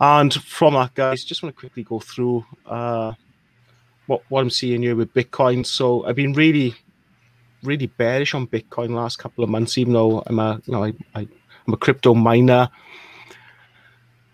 [0.00, 3.12] And from that, guys, just want to quickly go through uh,
[4.06, 5.66] what what I'm seeing here with Bitcoin.
[5.66, 6.74] So I've been really
[7.66, 10.94] really bearish on Bitcoin last couple of months, even though I'm a you know I,
[11.14, 12.70] I am a crypto miner.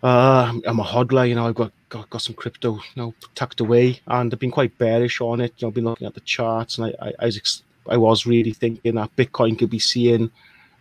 [0.02, 1.46] Uh, I'm a hodler, you know.
[1.46, 5.20] I've got, got got some crypto, you know, tucked away, and I've been quite bearish
[5.20, 5.54] on it.
[5.58, 8.26] You know, I've been looking at the charts, and I I, I was I was
[8.26, 10.30] really thinking that Bitcoin could be seeing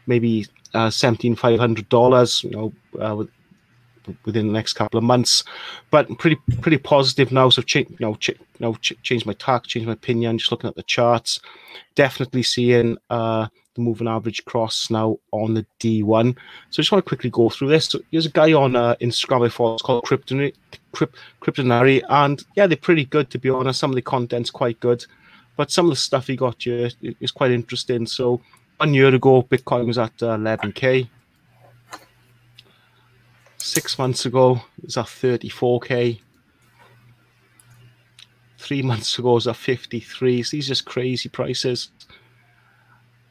[0.08, 3.30] maybe uh, seventeen five hundred dollars, you know, uh, with,
[4.26, 5.44] within the next couple of months.
[5.90, 7.50] But pretty pretty positive now.
[7.50, 10.38] So change, you know, ch- you know, ch- change my tack, change my opinion.
[10.38, 11.40] Just looking at the charts,
[11.96, 16.36] definitely seeing uh, the moving average cross now on the D1.
[16.70, 17.86] So I just want to quickly go through this.
[17.86, 20.54] So there's a guy on uh, Instagram before it's called Cryptonary,
[20.92, 23.80] Crypt, Cryptonary, and yeah, they're pretty good to be honest.
[23.80, 25.06] Some of the content's quite good,
[25.58, 28.06] but some of the stuff he got here is quite interesting.
[28.06, 28.42] So
[28.78, 31.08] one year ago, Bitcoin was at uh, 11k
[33.64, 36.20] Six months ago, it was at 34k.
[38.58, 40.42] Three months ago, it was at 53.
[40.42, 41.92] So these are just crazy prices.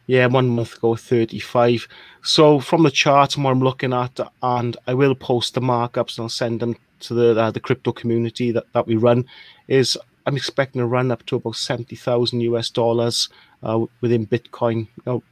[0.07, 1.89] Yeah, one month ago, 35.
[2.23, 6.17] So from the chart and what I'm looking at, and I will post the markups
[6.17, 9.27] and I'll send them to the uh, the crypto community that, that we run,
[9.67, 13.29] is I'm expecting a run up to about seventy thousand US dollars
[13.65, 14.87] uh, within Bitcoin.
[14.97, 15.23] You know,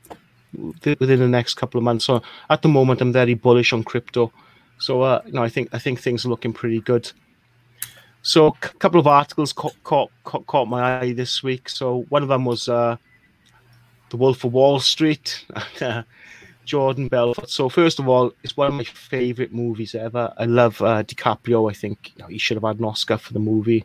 [0.82, 2.04] within the next couple of months.
[2.04, 4.32] So at the moment, I'm very bullish on crypto.
[4.78, 7.10] So uh, know, I think I think things are looking pretty good.
[8.22, 11.68] So a couple of articles caught, caught, caught, caught my eye this week.
[11.68, 12.96] So one of them was uh,
[14.10, 15.46] the Wolf of Wall Street,
[16.64, 17.48] Jordan Belfort.
[17.48, 20.32] So first of all, it's one of my favorite movies ever.
[20.36, 21.70] I love uh, DiCaprio.
[21.70, 23.84] I think you know, he should have had an Oscar for the movie.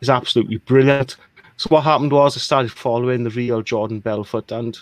[0.00, 1.16] It's absolutely brilliant.
[1.56, 4.76] So what happened was I started following the real Jordan Belfort, and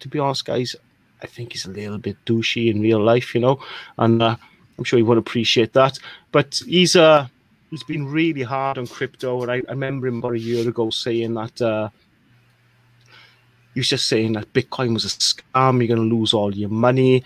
[0.00, 0.76] to be honest, guys,
[1.22, 3.60] I think he's a little bit douchey in real life, you know,
[3.96, 4.36] and uh,
[4.78, 5.98] I'm sure he would appreciate that.
[6.32, 7.26] But he's uh,
[7.70, 10.90] he's been really hard on crypto, and I, I remember him about a year ago
[10.90, 11.88] saying that uh,
[13.74, 15.78] he was just saying that Bitcoin was a scam.
[15.78, 17.24] You're going to lose all your money.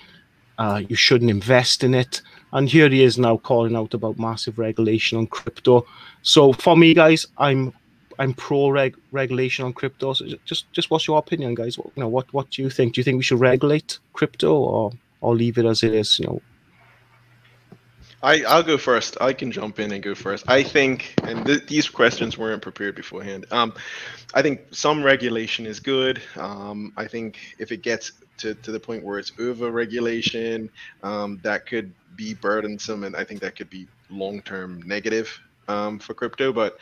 [0.59, 2.23] Uh, you shouldn't invest in it.
[2.53, 5.87] And here he is now calling out about massive regulation on crypto.
[6.23, 7.73] So for me, guys, I'm
[8.19, 10.15] I'm pro reg- regulation on crypto.
[10.15, 11.79] So just just what's your opinion, guys?
[11.79, 12.95] What, you know, what what do you think?
[12.95, 16.19] Do you think we should regulate crypto or or leave it as it is?
[16.19, 16.43] You know,
[18.23, 19.17] I, I'll go first.
[19.21, 20.45] I can jump in and go first.
[20.49, 23.47] I think, and th- these questions weren't prepared beforehand.
[23.53, 23.75] Um,
[24.35, 26.21] I think some regulation is good.
[26.37, 30.71] Um, I think if it gets to, to the point where it's over regulation,
[31.05, 36.01] um, that could be burdensome, and I think that could be long term negative um,
[36.01, 36.53] for crypto.
[36.53, 36.79] But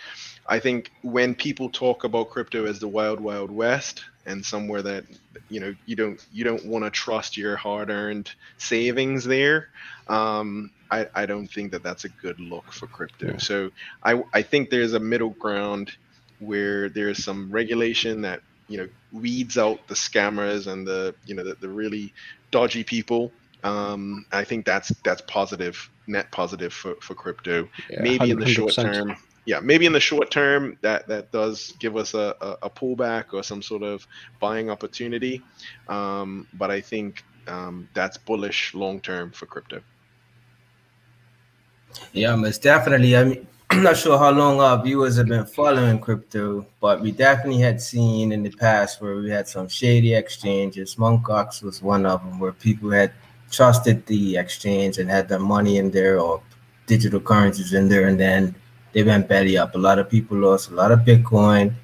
[0.46, 5.04] I think when people talk about crypto as the wild, wild west, and somewhere that
[5.48, 9.68] you know you don't you don't want to trust your hard earned savings there.
[10.08, 13.32] Um, I, I don't think that that's a good look for crypto.
[13.32, 13.38] Yeah.
[13.38, 13.70] So
[14.04, 15.92] I, I think there's a middle ground
[16.38, 21.44] where there's some regulation that you know weeds out the scammers and the you know
[21.44, 22.12] the, the really
[22.50, 23.32] dodgy people.
[23.64, 27.68] Um, I think that's that's positive, net positive for, for crypto.
[27.90, 28.30] Yeah, maybe 100%.
[28.30, 32.14] in the short term, yeah, maybe in the short term that that does give us
[32.14, 34.06] a, a, a pullback or some sort of
[34.40, 35.40] buying opportunity.
[35.88, 39.80] Um, but I think um, that's bullish long term for crypto.
[42.12, 43.16] Yeah, most definitely.
[43.16, 47.12] I mean, I'm not sure how long our viewers have been following crypto, but we
[47.12, 50.98] definitely had seen in the past where we had some shady exchanges.
[50.98, 51.62] Mt.
[51.62, 53.12] was one of them where people had
[53.50, 56.42] trusted the exchange and had their money in there or
[56.86, 58.54] digital currencies in there, and then
[58.92, 59.74] they went belly up.
[59.74, 61.74] A lot of people lost a lot of Bitcoin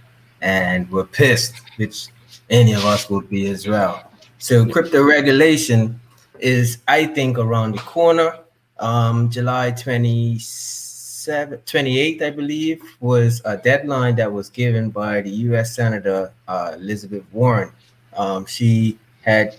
[0.41, 2.09] and were pissed, which
[2.51, 4.11] any of us would be as well.
[4.39, 6.01] So crypto regulation
[6.41, 8.39] is, I think, around the corner
[8.83, 15.75] um, July 27, 28th, I believe, was a deadline that was given by the U.S.
[15.75, 17.71] Senator uh, Elizabeth Warren.
[18.17, 19.57] Um, she had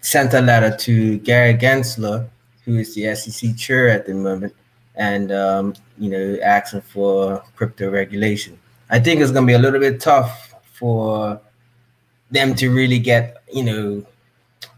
[0.00, 2.28] sent a letter to Gary Gensler,
[2.64, 4.54] who is the SEC chair at the moment,
[4.94, 8.58] and um, you know, asking for crypto regulation.
[8.90, 11.40] I think it's going to be a little bit tough for
[12.30, 14.06] them to really get, you know,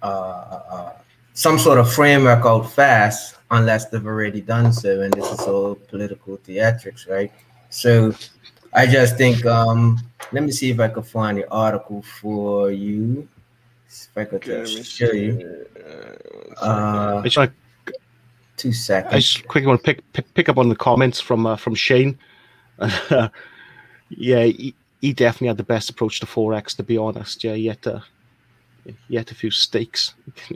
[0.02, 0.92] uh, uh,
[1.34, 5.74] some sort of framework out fast unless they've already done so, and this is all
[5.74, 7.32] political theatrics, right?
[7.70, 8.14] So
[8.72, 9.98] I just think um
[10.32, 13.28] let me see if I can find the article for you.
[13.88, 15.66] If I could okay, show you.
[16.60, 17.52] Uh, it's like
[18.58, 19.14] two seconds.
[19.14, 21.74] I just quickly want to pick pick, pick up on the comments from uh, from
[21.74, 22.18] Shane.
[23.10, 23.30] yeah,
[24.44, 26.76] he, he, definitely had the best approach to forex.
[26.76, 28.04] To be honest, yeah, he had to,
[29.08, 30.14] he had a few stakes.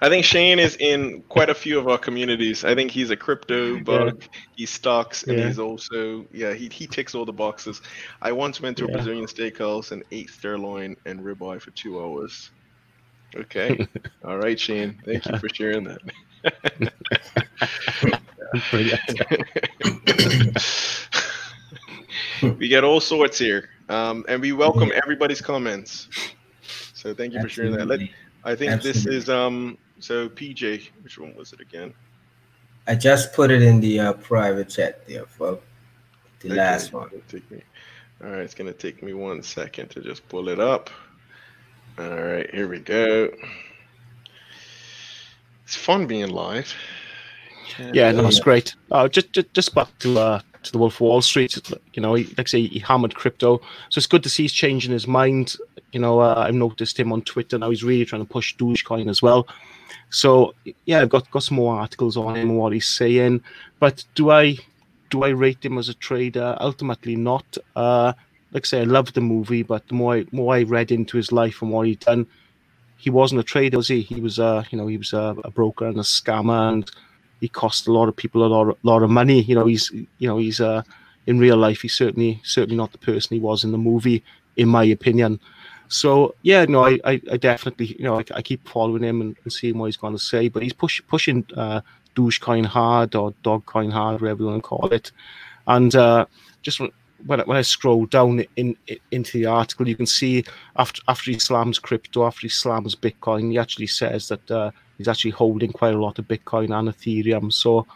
[0.00, 2.64] I think Shane is in quite a few of our communities.
[2.64, 4.18] I think he's a crypto bug.
[4.20, 4.28] Yeah.
[4.56, 5.46] He stocks and yeah.
[5.46, 7.80] he's also yeah he, he ticks all the boxes.
[8.20, 12.50] I once went to a Brazilian steakhouse and ate sirloin and ribeye for two hours.
[13.34, 13.86] Okay,
[14.24, 15.00] all right, Shane.
[15.04, 16.00] Thank you for sharing that.
[22.58, 26.08] we get all sorts here, um, and we welcome everybody's comments.
[26.92, 27.40] So thank you Absolutely.
[27.40, 27.86] for sharing that.
[27.86, 28.00] Let,
[28.44, 29.02] I think Absolutely.
[29.02, 31.94] this is um so PJ, which one was it again?
[32.86, 35.58] I just put it in the uh, private chat there for
[36.40, 37.08] the last one.
[37.28, 37.62] Take me,
[38.22, 40.90] all right, it's gonna take me one second to just pull it up.
[41.98, 43.30] All right, here we go.
[45.64, 46.74] It's fun being live.
[47.92, 48.74] Yeah, no, it's great.
[48.90, 51.58] Uh, just, just, just back to uh, to the Wolf of Wall Street.
[51.94, 54.92] You know, like I say, he hammered crypto, so it's good to see he's changing
[54.92, 55.56] his mind.
[55.92, 57.70] You know, uh, I've noticed him on Twitter now.
[57.70, 59.46] He's really trying to push Dogecoin as well.
[60.10, 63.42] So yeah, I've got got some more articles on him and what he's saying.
[63.80, 64.58] But do I
[65.10, 66.56] do I rate him as a trader?
[66.60, 67.58] Ultimately, not.
[67.74, 68.12] Uh,
[68.52, 71.16] like I say, I love the movie, but the more I, more I read into
[71.16, 72.26] his life and what he'd done,
[72.96, 74.00] he wasn't a trader, was he?
[74.00, 76.90] He was a you know he was a, a broker and a scammer, and
[77.40, 79.42] he cost a lot of people a lot of, lot of money.
[79.42, 80.82] You know, he's you know he's uh
[81.26, 84.22] in real life, he's certainly certainly not the person he was in the movie,
[84.56, 85.40] in my opinion.
[85.88, 89.36] So yeah, no, I, I, I definitely, you know, I, I, keep following him and,
[89.44, 90.48] and seeing what he's going to say.
[90.48, 91.82] But he's push, pushing uh,
[92.16, 95.12] Dogecoin hard or Dogcoin hard, whatever you want to call it.
[95.66, 96.26] And uh,
[96.62, 96.80] just
[97.26, 100.44] when I, when I scroll down in, in, into the article, you can see
[100.76, 105.08] after after he slams crypto, after he slams Bitcoin, he actually says that uh, he's
[105.08, 107.52] actually holding quite a lot of Bitcoin and Ethereum.
[107.52, 107.86] So,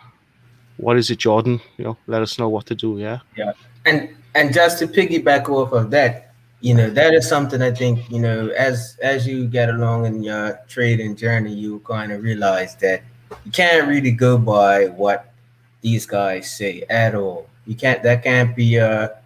[0.77, 1.61] what is it, Jordan?
[1.77, 2.99] You know, let us know what to do.
[2.99, 3.21] Yeah.
[3.37, 3.53] Yeah,
[3.85, 8.11] and and just to piggyback off of that, you know, that is something I think
[8.11, 12.77] you know as as you get along in your trading journey, you kind of realize
[12.77, 13.03] that
[13.45, 15.33] you can't really go by what
[15.81, 17.49] these guys say at all.
[17.67, 18.03] You can't.
[18.03, 19.18] That can't be a,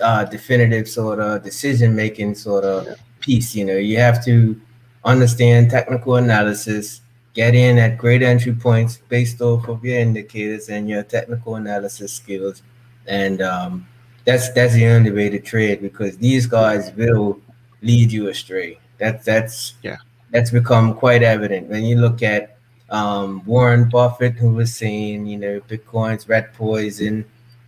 [0.00, 3.54] a definitive sort of decision making sort of piece.
[3.54, 4.60] You know, you have to
[5.04, 7.00] understand technical analysis,
[7.34, 12.12] get in at great entry points based off of your indicators and your technical analysis
[12.12, 12.62] skills,
[13.06, 13.86] and um,
[14.24, 17.40] that's that's the only way to trade because these guys will
[17.82, 18.78] lead you astray.
[18.98, 19.98] That's that's yeah,
[20.30, 22.56] that's become quite evident when you look at
[22.90, 27.24] um, Warren Buffett, who was saying, you know, Bitcoin's red poison.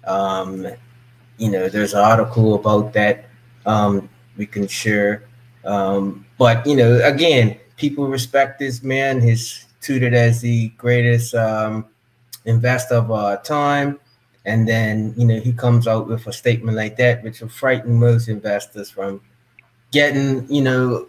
[0.06, 0.66] Um,
[1.38, 3.26] you know, there's an article about that
[3.66, 5.24] um, we can share.
[5.64, 9.20] Um, but you know, again, people respect this man.
[9.20, 11.86] He's tutored as the greatest um,
[12.44, 13.98] investor of our time.
[14.44, 17.98] And then, you know, he comes out with a statement like that, which will frighten
[17.98, 19.20] most investors from
[19.90, 21.06] getting, you know,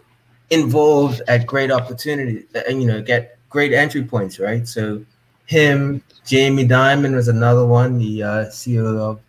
[0.50, 4.66] involved at great opportunities, uh, you know, get great entry points, right?
[4.66, 5.04] So
[5.46, 9.20] him, Jamie Dimon was another one, the uh, CEO of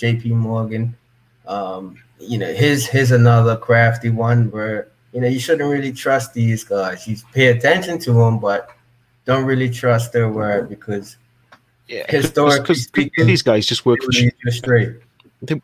[0.00, 0.96] JP Morgan.
[1.46, 6.34] Um, you know, his his another crafty one where you know you shouldn't really trust
[6.34, 7.06] these guys.
[7.06, 8.70] You pay attention to them, but
[9.24, 11.16] don't really trust their word because
[11.88, 14.12] yeah, historically speaking, these guys just work for
[14.50, 14.96] straight.
[15.42, 15.60] They,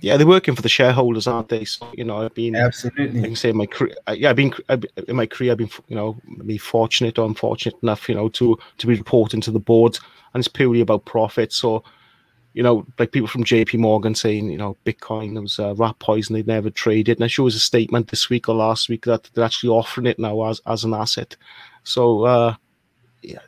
[0.00, 1.64] yeah, they're working for the shareholders, aren't they?
[1.64, 3.20] So you know, I've been absolutely.
[3.20, 3.94] I can say my career.
[4.12, 4.52] Yeah, I've been
[5.08, 5.52] in my career.
[5.52, 9.40] I've been you know, be fortunate or unfortunate enough, you know, to to be reporting
[9.42, 9.98] to the board,
[10.32, 11.52] and it's purely about profit.
[11.52, 11.82] So,
[12.52, 13.78] you know, like people from J.P.
[13.78, 17.44] Morgan saying, you know, Bitcoin was a rat poison they'd never traded, and I sure
[17.44, 20.60] was a statement this week or last week that they're actually offering it now as
[20.66, 21.36] as an asset.
[21.84, 22.54] So, uh,
[23.22, 23.38] yeah,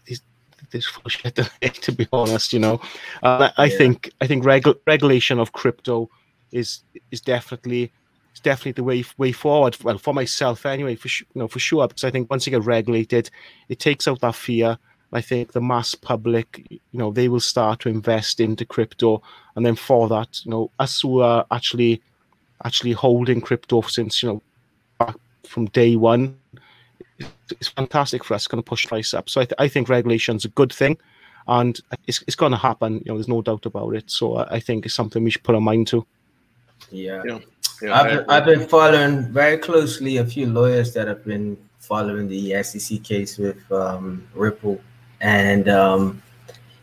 [0.71, 2.81] this full shit to be honest you know
[3.23, 3.77] uh, i yeah.
[3.77, 6.09] think i think regu- regulation of crypto
[6.53, 7.93] is is definitely
[8.35, 9.77] is definitely the way way forward.
[9.83, 12.65] Well, for myself anyway, for you know for sure, because I think once you get
[12.65, 13.31] regulated,
[13.69, 14.79] it takes out that fear.
[15.13, 19.23] I think the mass public, you know, they will start to invest into crypto,
[19.57, 22.03] and then for that, you know, us who are actually
[22.65, 24.43] actually holding crypto since you know
[24.99, 26.39] back from day one,
[27.51, 28.43] it's fantastic for us.
[28.43, 29.29] It's going to push price up.
[29.29, 30.97] So I, th- I think regulation is a good thing,
[31.47, 32.95] and it's, it's going to happen.
[33.05, 34.11] You know, there's no doubt about it.
[34.11, 36.07] So I think it's something we should put our mind to.
[36.91, 37.23] Yeah.
[37.27, 37.39] yeah.
[37.83, 42.29] yeah I've, been, I've been following very closely a few lawyers that have been following
[42.29, 44.81] the SEC case with um, Ripple.
[45.23, 46.23] And um,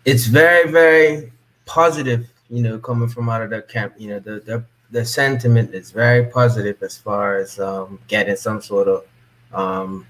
[0.05, 1.31] it's very, very
[1.65, 3.93] positive, you know, coming from out of the camp.
[3.97, 8.61] You know, the, the, the sentiment is very positive as far as um, getting some
[8.61, 9.05] sort of
[9.53, 10.07] um,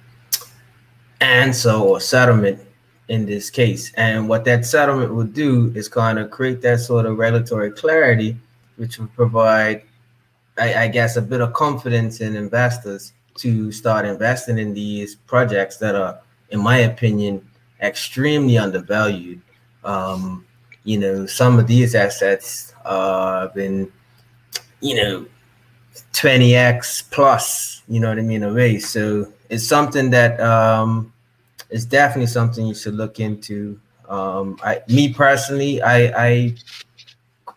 [1.20, 2.62] answer or settlement
[3.10, 3.92] in this case.
[3.96, 8.38] And what that settlement would do is kind of create that sort of regulatory clarity
[8.78, 9.84] which will provide,
[10.58, 15.78] I, I guess, a bit of confidence in investors to start investing in these projects
[15.78, 16.20] that are,
[16.52, 17.46] in my opinion,
[17.82, 19.42] extremely undervalued.
[19.84, 20.46] Um,
[20.84, 23.92] you know, some of these assets uh, have been,
[24.82, 25.26] you know,
[26.14, 28.80] 20x plus, you know what I mean, away.
[28.80, 31.14] So it's something that um,
[31.70, 33.80] is definitely something you should look into.
[34.08, 36.56] Um, I, me personally, I, I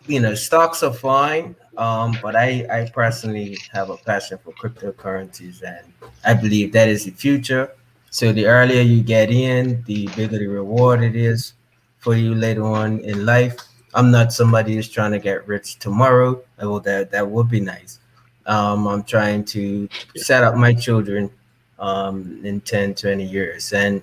[0.07, 1.55] you know, stocks are fine.
[1.77, 5.91] Um, but I, I personally have a passion for cryptocurrencies and
[6.23, 7.71] I believe that is the future.
[8.13, 11.53] So the earlier you get in, the bigger the reward it is
[11.97, 13.57] for you later on in life.
[13.95, 16.39] I'm not somebody who's trying to get rich tomorrow.
[16.59, 17.97] Well, that that would be nice.
[18.45, 21.31] Um, I'm trying to set up my children
[21.79, 23.73] um, in 10, 20 years.
[23.73, 23.99] And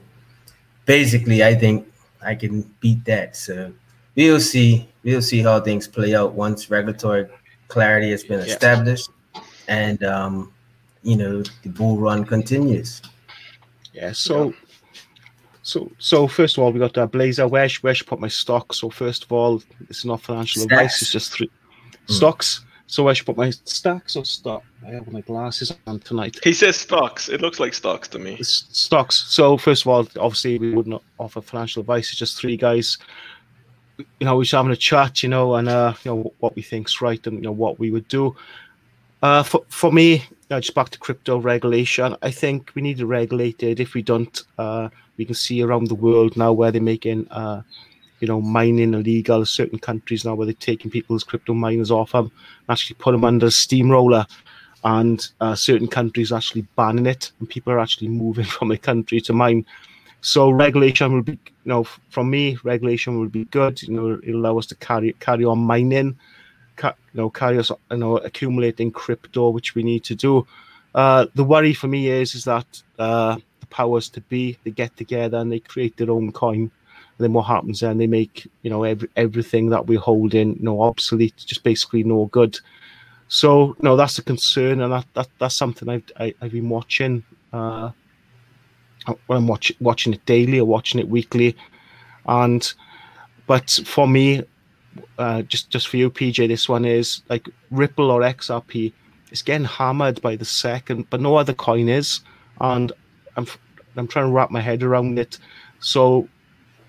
[0.87, 1.87] basically, I think
[2.21, 3.37] I can beat that.
[3.37, 3.73] So
[4.17, 4.89] we'll see.
[5.05, 7.29] We'll see how things play out once regulatory
[7.69, 9.09] clarity has been established,
[9.69, 10.53] and um,
[11.05, 13.01] you know the bull run continues.
[13.93, 14.13] Yeah.
[14.13, 14.55] So.
[15.63, 17.47] So, so first of all, we got uh, Blazer.
[17.47, 18.73] Where should, where should put my stock?
[18.73, 20.73] So, first of all, it's not financial Stacks.
[20.73, 21.03] advice.
[21.03, 22.11] It's just three mm.
[22.11, 22.65] stocks.
[22.87, 24.65] So, where should put my stacks or stock?
[24.85, 26.39] I have my glasses on tonight.
[26.43, 27.29] He says stocks.
[27.29, 28.37] It looks like stocks to me.
[28.41, 29.17] It's stocks.
[29.29, 32.09] So, first of all, obviously, we wouldn't offer financial advice.
[32.09, 32.97] It's just three guys
[34.19, 36.63] you know, we're just having a chat, you know, and uh, you know what we
[36.63, 38.35] think's right and you know what we would do.
[39.23, 43.07] Uh, for for me, uh, just back to crypto regulation, I think we need to
[43.07, 43.81] regulate it.
[43.81, 47.63] If we don't, uh, we can see around the world now where they're making, uh,
[48.21, 49.47] you know, mining illegal.
[49.47, 52.33] Certain countries now where they're taking people's crypto miners off them,
[52.69, 54.27] actually put them under a steamroller,
[54.85, 59.21] and uh, certain countries actually banning it, and people are actually moving from a country
[59.21, 59.65] to mine.
[60.23, 63.81] So regulation will be, you know, from me, regulation will be good.
[63.83, 66.19] You know, it'll allow us to carry carry on mining,
[66.83, 70.47] you know, carry us, you know, accumulating crypto, which we need to do.
[70.95, 74.97] Uh, the worry for me is is that uh, the powers to be they get
[74.97, 76.63] together and they create their own coin.
[76.63, 77.99] And then what happens then?
[77.99, 82.03] They make you know every, everything that we hold in you know obsolete, just basically
[82.03, 82.59] no good.
[83.29, 86.53] So no, that's a concern, and that, that that's something I've I, have i have
[86.53, 87.25] been watching.
[87.53, 87.91] Uh,
[89.27, 91.57] when I'm watch, watching it daily or watching it weekly.
[92.27, 92.73] And
[93.47, 94.43] but for me,
[95.19, 98.93] uh, just just for you, PJ, this one is like Ripple or XRP.
[99.31, 102.21] It's getting hammered by the SEC, but no other coin is,
[102.61, 102.93] and
[103.37, 103.47] I'm
[103.97, 105.39] I'm trying to wrap my head around it.
[105.79, 106.29] So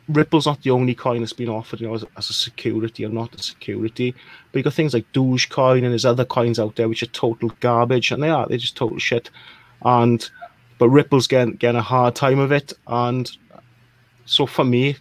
[0.09, 3.09] Ripple's not the only coin that's been offered, you know, as, as a security or
[3.09, 4.15] not a security.
[4.51, 7.51] But you got things like Dogecoin and there's other coins out there which are total
[7.59, 9.29] garbage, and they are they're just total shit.
[9.83, 10.27] And
[10.77, 13.29] but Ripple's getting getting a hard time of it, and
[14.25, 14.95] so for me,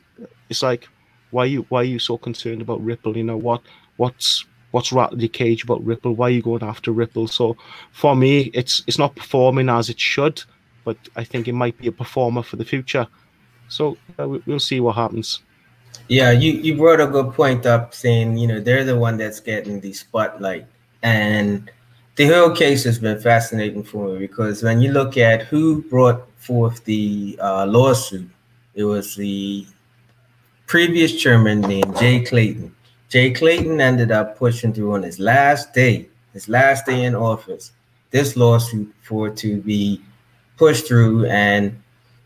[0.48, 0.88] it's like,
[1.30, 3.16] why are you why are you so concerned about Ripple?
[3.16, 3.62] You know what
[3.96, 6.14] what's what's rattling your cage about Ripple?
[6.14, 7.28] Why are you going after Ripple?
[7.28, 7.56] So
[7.92, 10.42] for me, it's it's not performing as it should,
[10.84, 13.06] but I think it might be a performer for the future.
[13.68, 15.42] So uh, we'll see what happens.
[16.08, 19.40] Yeah, you you brought a good point up, saying you know they're the one that's
[19.40, 20.66] getting the spotlight,
[21.02, 21.70] and
[22.16, 26.28] the whole case has been fascinating for me because when you look at who brought
[26.36, 28.28] forth the uh, lawsuit,
[28.74, 29.66] it was the
[30.70, 32.72] previous chairman named Jay Clayton.
[33.08, 37.72] Jay Clayton ended up pushing through on his last day, his last day in office,
[38.12, 40.00] this lawsuit for it to be
[40.56, 41.76] pushed through, and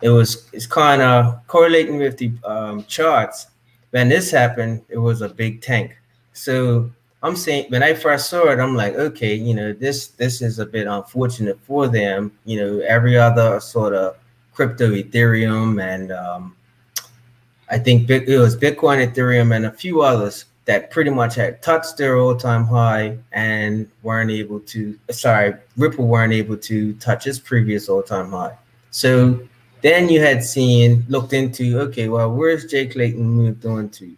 [0.03, 3.47] it was it's kind of correlating with the um, charts.
[3.93, 5.97] When this happened, it was a big tank.
[6.35, 6.91] So
[7.23, 10.59] I'm saying when I first saw it, I'm like, okay, you know, this this is
[10.59, 12.31] a bit unfortunate for them.
[12.45, 14.19] You know, every other sort of
[14.53, 16.55] crypto, Ethereum, and um,
[17.71, 21.97] I think it was Bitcoin, Ethereum, and a few others that pretty much had touched
[21.97, 24.99] their all-time high and weren't able to.
[25.11, 28.57] Sorry, Ripple weren't able to touch its previous all-time high.
[28.91, 29.41] So
[29.83, 34.15] then you had seen looked into okay, well, where's Jay Clayton moved on to?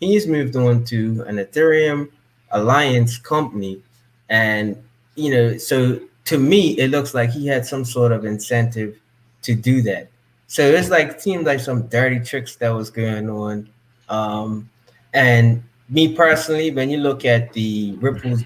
[0.00, 2.10] He's moved on to an Ethereum
[2.50, 3.82] alliance company
[4.28, 4.80] and
[5.14, 8.98] you know so to me it looks like he had some sort of incentive
[9.42, 10.08] to do that
[10.46, 13.68] so it's like seemed like some dirty tricks that was going on
[14.08, 14.68] um
[15.14, 18.42] and me personally when you look at the ripple's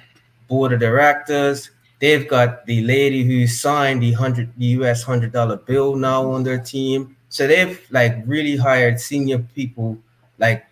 [0.48, 1.70] board of directors
[2.00, 6.58] they've got the lady who signed the hundred us hundred dollar bill now on their
[6.58, 9.98] team so they've like really hired senior people
[10.38, 10.64] like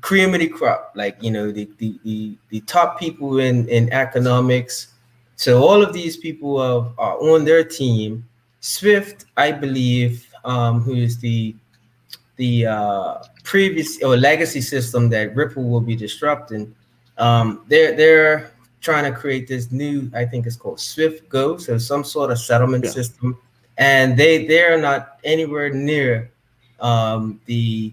[0.00, 3.92] cream of the crop, like you know the the the, the top people in in
[3.92, 4.94] economics.
[5.36, 8.26] So all of these people are, are on their team.
[8.60, 11.54] Swift, I believe, um, who is the
[12.36, 16.74] the uh, previous or legacy system that Ripple will be disrupting.
[17.18, 21.76] Um, they're they're trying to create this new, I think it's called Swift Go, so
[21.76, 22.90] some sort of settlement yeah.
[22.90, 23.38] system,
[23.76, 26.30] and they they're not anywhere near
[26.80, 27.92] um, the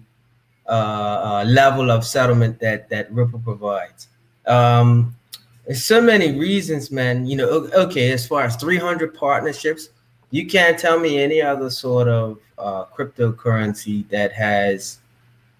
[0.66, 4.08] uh, uh, level of settlement that that Ripple provides.
[4.46, 5.14] Um,
[5.66, 7.26] there's so many reasons, man.
[7.26, 9.90] You know, okay, as far as 300 partnerships,
[10.30, 14.98] you can't tell me any other sort of uh, cryptocurrency that has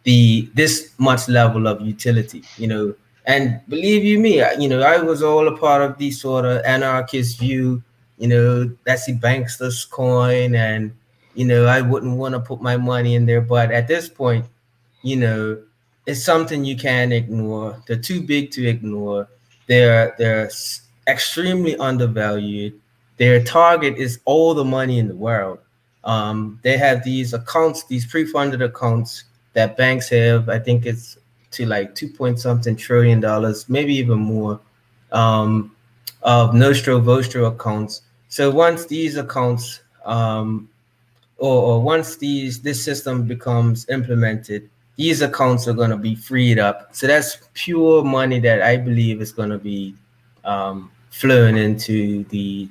[0.04, 2.42] the this much level of utility.
[2.56, 2.94] You know,
[3.26, 6.62] and believe you me, you know, I was all a part of the sort of
[6.64, 7.82] anarchist view.
[8.18, 10.92] You know, that's the Bankstor's coin, and
[11.34, 13.40] you know, I wouldn't want to put my money in there.
[13.40, 14.46] But at this point,
[15.02, 15.62] you know,
[16.06, 17.82] it's something you can't ignore.
[17.86, 19.28] They're too big to ignore.
[19.66, 20.50] They're they're
[21.06, 22.80] extremely undervalued.
[23.18, 25.58] Their target is all the money in the world.
[26.04, 30.48] Um, they have these accounts, these pre-funded accounts that banks have.
[30.48, 31.18] I think it's
[31.50, 34.60] to like two point something trillion dollars, maybe even more,
[35.12, 35.74] um,
[36.22, 38.02] of Nostro Vostro accounts.
[38.28, 40.68] So once these accounts, um,
[41.38, 46.58] or, or once these this system becomes implemented, these accounts are going to be freed
[46.58, 46.94] up.
[46.94, 49.94] So that's pure money that I believe is going to be
[50.44, 52.68] um, flowing into the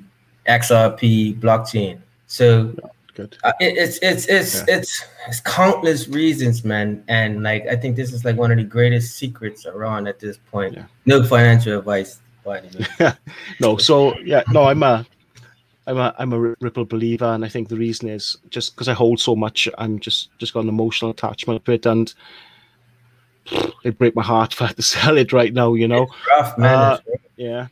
[0.48, 2.00] XRP blockchain.
[2.26, 2.74] So
[3.14, 3.36] good.
[3.44, 4.76] Uh, it, it's it's it's yeah.
[4.76, 7.04] it's it's countless reasons, man.
[7.08, 10.38] And like I think this is like one of the greatest secrets around at this
[10.50, 10.74] point.
[10.74, 10.84] Yeah.
[11.06, 12.62] No financial advice, by
[13.60, 15.06] no, so yeah, no, I'm a
[15.86, 18.94] I'm a I'm a Ripple believer, and I think the reason is just because I
[18.94, 19.68] hold so much.
[19.78, 22.12] I'm just just got an emotional attachment to it, and
[23.84, 25.74] it break my heart for to sell it right now.
[25.74, 26.74] You know, rough, man.
[26.74, 26.98] Uh,
[27.36, 27.66] yeah,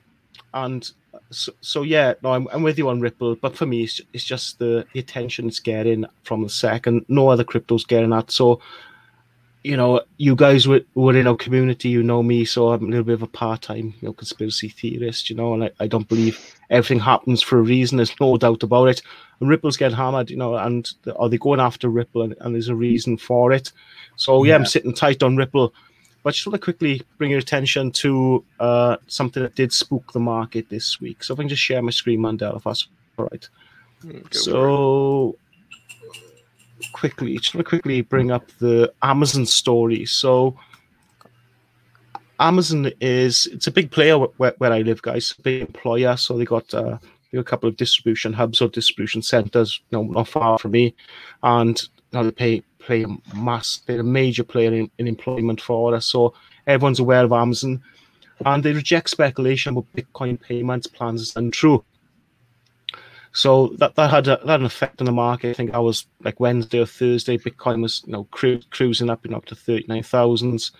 [0.55, 0.91] and
[1.31, 4.25] so, so yeah, no, I'm, I'm with you on Ripple, but for me, it's, it's
[4.25, 6.87] just the, the attention it's getting from the SEC.
[7.09, 8.31] No other crypto's getting that.
[8.31, 8.61] So,
[9.65, 12.89] you know, you guys were, were in our community, you know me, so I'm a
[12.89, 16.09] little bit of a part-time, you know, conspiracy theorist, you know, and I, I don't
[16.09, 17.97] believe everything happens for a reason.
[17.97, 19.03] There's no doubt about it.
[19.41, 22.69] And Ripple's getting hammered, you know, and are they going after Ripple, and, and there's
[22.69, 23.73] a reason for it.
[24.15, 25.75] So yeah, yeah, I'm sitting tight on Ripple.
[26.27, 30.13] But I just want to quickly bring your attention to uh, something that did spook
[30.13, 31.23] the market this week.
[31.23, 33.49] So if I can just share my screen, Mandel, if that's all right.
[34.05, 35.39] Mm, so
[36.93, 40.05] quickly, just want to quickly bring up the Amazon story.
[40.05, 40.59] So
[42.41, 45.33] Amazon is it's a big player where, where I live, guys.
[45.45, 46.99] Big employer, so they got uh,
[47.31, 50.73] they got a couple of distribution hubs or distribution centers, you know, not far from
[50.73, 50.93] me,
[51.45, 56.07] and know, they pay play mass, they're a major player in, in employment for us.
[56.07, 56.35] So
[56.67, 57.83] everyone's aware of Amazon,
[58.45, 61.85] and they reject speculation about Bitcoin payments plans and true.
[63.33, 65.51] So that, that had a, that had an effect on the market.
[65.51, 69.25] I think I was like Wednesday or Thursday, Bitcoin was you know cru- cruising up,
[69.27, 70.73] know, up to thirty nine thousands,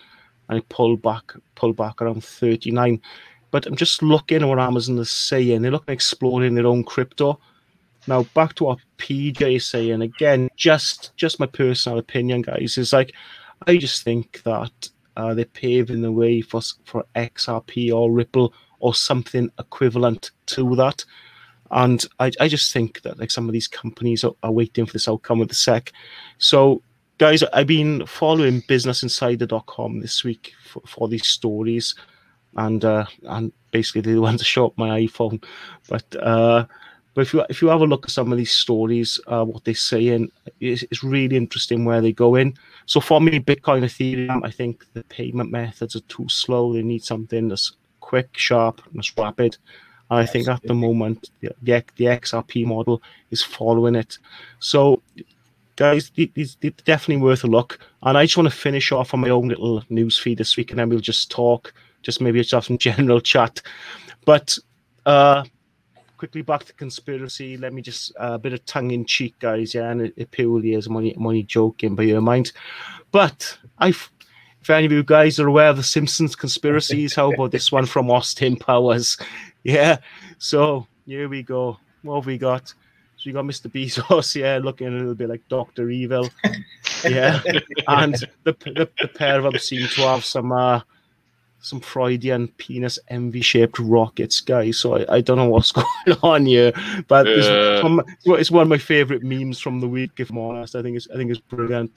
[0.49, 2.99] and it pulled back pulled back around thirty nine.
[3.51, 5.61] But I'm just looking at what Amazon is saying.
[5.61, 7.39] They're looking at exploring their own crypto.
[8.07, 12.93] Now back to what PJ is saying again, just just my personal opinion, guys, is
[12.93, 13.13] like
[13.67, 18.93] I just think that uh, they're paving the way for for XRP or Ripple or
[18.93, 21.03] something equivalent to that.
[21.71, 24.93] And I, I just think that like some of these companies are, are waiting for
[24.93, 25.91] this outcome with the SEC.
[26.37, 26.81] So
[27.17, 31.95] guys, I've been following businessinsider.com this week for, for these stories
[32.55, 35.43] and uh, and basically they want to show up my iPhone.
[35.89, 36.65] But uh,
[37.17, 39.63] but if you if you have a look at some of these stories, uh, what
[39.63, 42.55] they're saying, it's, it's really interesting where they go in.
[42.85, 46.73] So for me, Bitcoin, Ethereum, I think the payment methods are too slow.
[46.73, 49.57] They need something that's quick, sharp, and that's rapid.
[50.11, 53.01] And I think at the moment, the, the, the XRP model
[53.31, 54.19] is following it.
[54.59, 55.01] So,
[55.75, 57.79] guys, it's definitely worth a look.
[58.03, 60.69] And I just want to finish off on my own little news feed this week,
[60.69, 63.59] and then we'll just talk, just maybe just have some general chat.
[64.23, 64.55] But
[65.07, 65.45] uh,
[66.17, 67.57] quickly back to conspiracy.
[67.57, 69.73] Let me just uh, a bit of tongue in cheek, guys.
[69.73, 70.87] Yeah, and it, it purely is.
[70.87, 72.51] I'm only, I'm only joking, by your mind.
[73.11, 77.51] But I, if any of you guys are aware of the Simpsons conspiracies, how about
[77.51, 79.17] this one from Austin Powers?
[79.63, 79.97] Yeah.
[80.37, 81.77] So here we go.
[82.03, 82.73] What have we got?
[83.17, 83.69] So you got Mr.
[83.69, 86.29] Bezos, yeah, looking a little bit like Doctor Evil,
[87.03, 87.41] yeah,
[87.87, 88.13] and
[88.43, 90.79] the, the, the pair of them seem to have some uh,
[91.61, 94.77] some Freudian penis envy shaped rockets, guys.
[94.77, 95.71] So I, I don't know what's
[96.05, 96.71] going on here,
[97.07, 97.47] but it's,
[98.25, 100.11] it's, one of my favorite memes from the week.
[100.17, 101.91] If I'm honest, I think it's I think it's brilliant.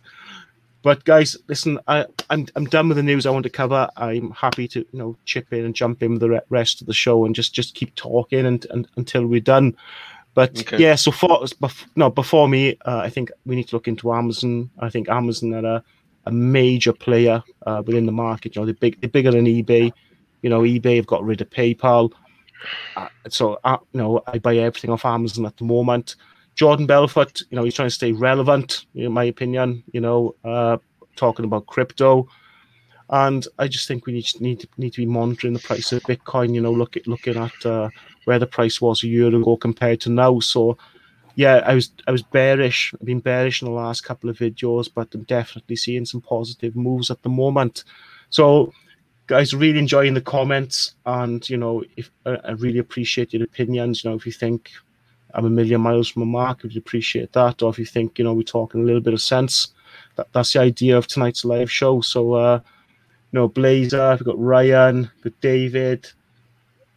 [0.83, 3.89] But guys, listen, I, I'm I'm done with the news I want to cover.
[3.97, 6.95] I'm happy to you know chip in and jump in with the rest of the
[6.95, 9.77] show and just just keep talking and, and until we're done.
[10.33, 10.79] But okay.
[10.79, 11.45] yeah, so for
[11.97, 14.71] no before me, uh, I think we need to look into Amazon.
[14.79, 15.85] I think Amazon are a
[16.27, 18.55] a major player uh, within the market.
[18.55, 19.93] You know, they're big, they're bigger than eBay.
[20.43, 22.13] You know, eBay have got rid of PayPal.
[22.97, 26.17] Uh, so, uh, you know, I buy everything off Amazon at the moment.
[26.55, 30.77] Jordan Belfort, you know, he's trying to stay relevant, in my opinion, you know, uh,
[31.17, 32.29] talking about crypto.
[33.09, 35.91] And I just think we need to, need to, need to be monitoring the price
[35.93, 37.89] of Bitcoin, you know, look at, looking at uh,
[38.25, 40.39] where the price was a year ago compared to now.
[40.41, 40.77] So,
[41.41, 42.93] yeah, I was I was bearish.
[42.93, 46.77] I've been bearish in the last couple of videos, but I'm definitely seeing some positive
[46.77, 47.85] moves at the moment.
[48.29, 48.75] So,
[49.27, 54.05] guys, really enjoying the comments, and you know, if I really appreciate your opinions.
[54.05, 54.71] You know, if you think
[55.33, 58.25] I'm a million miles from a mark, would appreciate that, or if you think you
[58.27, 59.69] know we're talking a little bit of sense,
[60.17, 62.03] that, that's the idea of tonight's live show.
[62.03, 62.61] So, uh,
[63.33, 66.13] you know, Blazer, we've got Ryan, we've got David,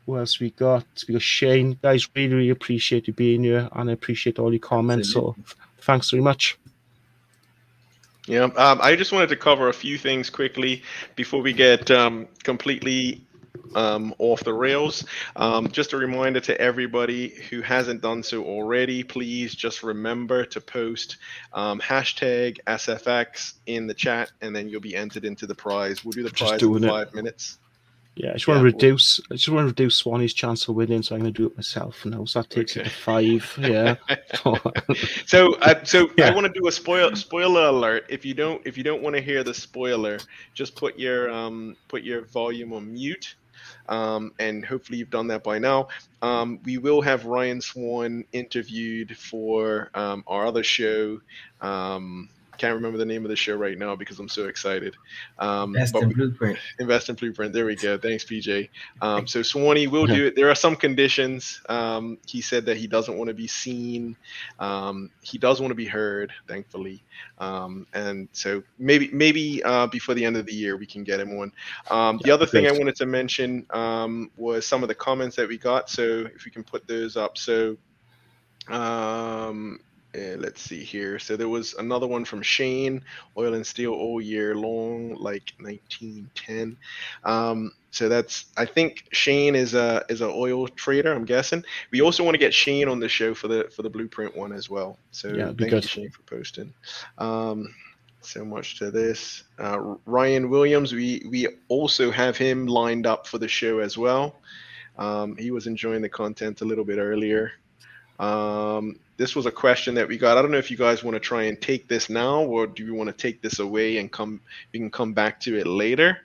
[0.06, 0.86] who else we got?
[1.08, 1.78] We got Shane.
[1.82, 5.14] Guys, really, really appreciate you being here and I appreciate all your comments.
[5.14, 5.36] So
[5.82, 6.58] thanks very much.
[8.26, 10.84] Yeah, um, I just wanted to cover a few things quickly
[11.16, 13.22] before we get um, completely
[13.76, 15.06] um, off the rails.
[15.36, 20.62] Um, just a reminder to everybody who hasn't done so already, please just remember to
[20.62, 21.18] post
[21.52, 26.06] um, hashtag SFX in the chat, and then you'll be entered into the prize.
[26.06, 27.16] We'll do the prize in five it.
[27.16, 27.60] minutes.
[28.16, 29.20] Yeah, I just want to reduce.
[29.32, 31.56] I just want to reduce Swanee's chance of winning, so I'm going to do it
[31.56, 32.26] myself now.
[32.26, 32.82] So that takes okay.
[32.82, 33.58] it to five.
[33.60, 33.96] Yeah.
[35.26, 36.30] so, uh, so yeah.
[36.30, 38.06] I want to do a spoil spoiler alert.
[38.10, 40.20] If you don't, if you don't want to hear the spoiler,
[40.54, 43.36] just put your um put your volume on mute.
[43.90, 45.88] Um, and hopefully you've done that by now.
[46.22, 51.20] Um, we will have Ryan Swan interviewed for um, our other show.
[51.62, 54.96] Um, can't remember the name of the show right now because I'm so excited.
[55.40, 56.60] Um, Invest in Blueprint.
[56.80, 57.54] Invest in Blueprint.
[57.54, 57.98] There we go.
[57.98, 58.70] Thanks, PJ.
[59.02, 60.36] Um, so Swanee will do it.
[60.36, 61.62] There are some conditions.
[61.70, 64.16] Um, he said that he doesn't want to be seen.
[64.60, 67.04] Um, he does want to be heard, thankfully.
[67.40, 71.20] Um, and so maybe maybe uh, before the end of the year we can get
[71.20, 71.52] him on.
[71.90, 73.66] Um, the other thing I wanted to mention
[74.38, 75.90] was some of the comments that we got.
[75.90, 77.38] So if we can put those up.
[77.38, 77.78] So
[78.70, 79.80] um,
[80.16, 81.20] uh, let's see here.
[81.20, 83.02] So there was another one from Shane,
[83.38, 86.78] oil and steel all year long, like 1910.
[87.24, 91.14] Um, so that's I think Shane is a is an oil trader.
[91.14, 91.64] I'm guessing.
[91.92, 94.52] We also want to get Shane on the show for the for the blueprint one
[94.52, 94.98] as well.
[95.12, 96.74] So yeah, thank you Shane for posting.
[97.18, 97.74] Um,
[98.22, 99.44] so much to this.
[99.60, 104.36] Uh, Ryan Williams, we we also have him lined up for the show as well.
[104.98, 107.54] Um, he was enjoying the content a little bit earlier.
[108.20, 110.38] Um, this was a question that we got.
[110.38, 112.86] I don't know if you guys want to try and take this now, or do
[112.86, 114.42] you want to take this away and come?
[114.72, 116.20] We can come back to it later.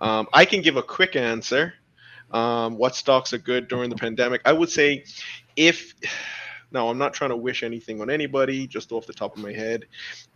[0.00, 1.74] Um, I can give a quick answer.
[2.30, 4.42] Um, what stocks are good during the pandemic?
[4.44, 5.04] I would say,
[5.56, 5.94] if
[6.72, 9.52] now I'm not trying to wish anything on anybody, just off the top of my
[9.52, 9.86] head,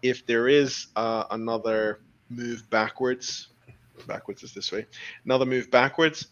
[0.02, 3.48] if there is uh, another move backwards,
[4.06, 4.86] backwards is this way,
[5.24, 6.28] another move backwards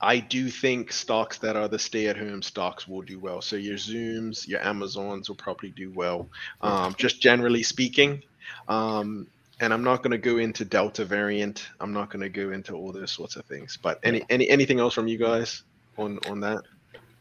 [0.00, 3.42] I do think stocks that are the stay-at-home stocks will do well.
[3.42, 6.28] So your Zooms, your Amazons will probably do well.
[6.62, 8.22] Um, just generally speaking.
[8.68, 9.26] Um,
[9.60, 11.68] and I'm not going to go into Delta variant.
[11.80, 13.78] I'm not going to go into all those sorts of things.
[13.80, 15.64] But any any anything else from you guys
[15.98, 16.62] on on that?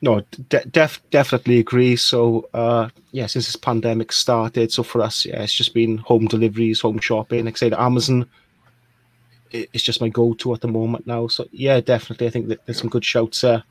[0.01, 1.97] No, de- def- definitely agree.
[1.97, 6.27] So, uh, yeah, since this pandemic started, so for us, yeah, it's just been home
[6.27, 7.43] deliveries, home shopping.
[7.43, 8.29] Like I said, Amazon
[9.51, 11.27] it's just my go-to at the moment now.
[11.27, 13.63] So yeah, definitely, I think that there's some good shouts there.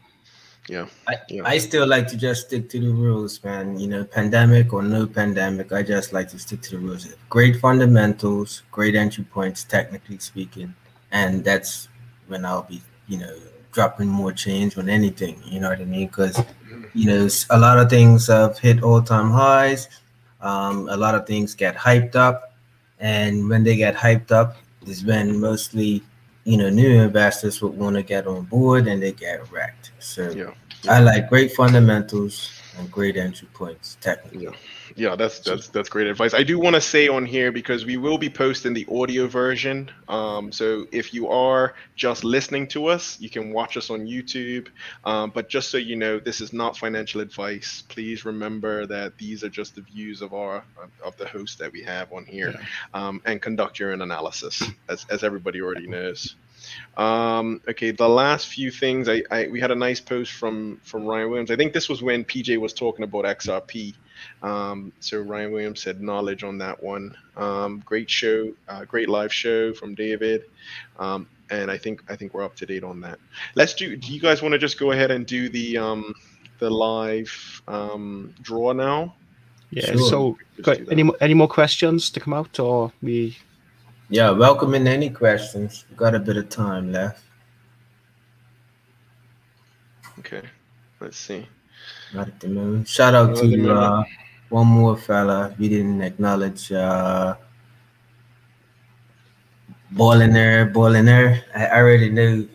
[0.69, 0.87] Yeah.
[1.07, 1.43] I, yeah.
[1.47, 3.79] I still like to just stick to the rules, man.
[3.79, 7.15] You know, pandemic or no pandemic, I just like to stick to the rules.
[7.31, 10.75] Great fundamentals, great entry points, technically speaking,
[11.11, 11.89] and that's
[12.27, 13.35] when I'll be, you know,
[13.73, 15.41] dropping more change on anything.
[15.45, 16.09] You know what I mean?
[16.09, 16.39] Because
[16.93, 19.89] you know, a lot of things have hit all-time highs.
[20.41, 22.55] Um, a lot of things get hyped up,
[23.01, 24.57] and when they get hyped up,
[24.89, 26.03] it's been mostly,
[26.45, 29.93] you know, new investors would want to get on board and they get wrecked.
[29.99, 30.53] So yeah.
[30.89, 34.45] I like great fundamentals and great entry points technically.
[34.45, 34.53] Yeah
[34.99, 36.35] yeah, that's that's that's great advice.
[36.35, 39.91] I do want to say on here because we will be posting the audio version.
[40.09, 44.67] Um, so if you are just listening to us, you can watch us on YouTube.
[45.05, 47.85] Um, but just so you know, this is not financial advice.
[47.89, 50.65] Please remember that these are just the views of our
[51.05, 52.65] of the host that we have on here, yeah.
[52.93, 56.35] um, and conduct your own analysis, as as everybody already knows.
[56.97, 61.07] Um, okay, the last few things I, I we had a nice post from from
[61.07, 61.51] Ryan Williams.
[61.53, 63.95] I think this was when PJ was talking about XRP.
[64.43, 67.17] Um, so Ryan Williams said knowledge on that one.
[67.37, 70.45] Um, great show, uh, great live show from David.
[70.99, 73.19] Um, and I think I think we're up to date on that.
[73.55, 73.97] Let's do.
[73.97, 76.15] Do you guys want to just go ahead and do the um,
[76.59, 79.15] the live um, draw now?
[79.71, 79.87] Yeah.
[79.87, 79.99] Sure.
[79.99, 83.37] So, got any any more questions to come out, or we?
[84.11, 85.85] Yeah, welcome in any questions.
[85.89, 87.23] We've got a bit of time left.
[90.19, 90.43] Okay,
[91.01, 91.47] let's see.
[92.15, 92.89] Not at the moment.
[92.89, 94.05] Shout out to uh,
[94.49, 96.73] one more fella we didn't acknowledge.
[96.73, 97.37] Uh,
[99.95, 101.43] Boiliner, Boiliner.
[101.55, 102.47] I already know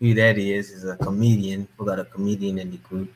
[0.00, 0.70] who that is.
[0.70, 1.68] Is a comedian.
[1.78, 3.12] We got a comedian in the group.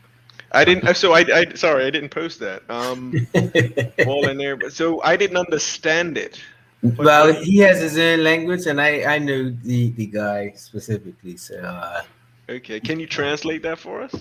[0.53, 0.95] I didn't.
[0.97, 2.63] So I, I sorry, I didn't post that.
[2.69, 4.61] Um, Boiliner.
[4.61, 6.41] But so I didn't understand it.
[6.99, 11.37] Well, he has his own language, and I I know the the guy specifically.
[11.37, 11.59] So.
[11.59, 12.03] Uh,
[12.49, 14.15] okay, can you translate that for us?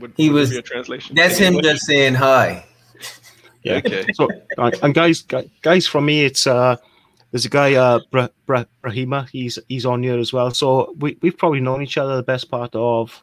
[0.00, 1.14] Would, he would was a translation.
[1.14, 2.64] That's him just saying hi.
[3.62, 3.76] Yeah.
[3.84, 4.06] Okay.
[4.14, 5.22] So, and guys,
[5.62, 6.76] guys, from me, it's uh,
[7.30, 9.28] there's a guy, uh, Bra- Bra- Brahima.
[9.28, 10.50] He's he's on here as well.
[10.52, 13.22] So we we've probably known each other the best part of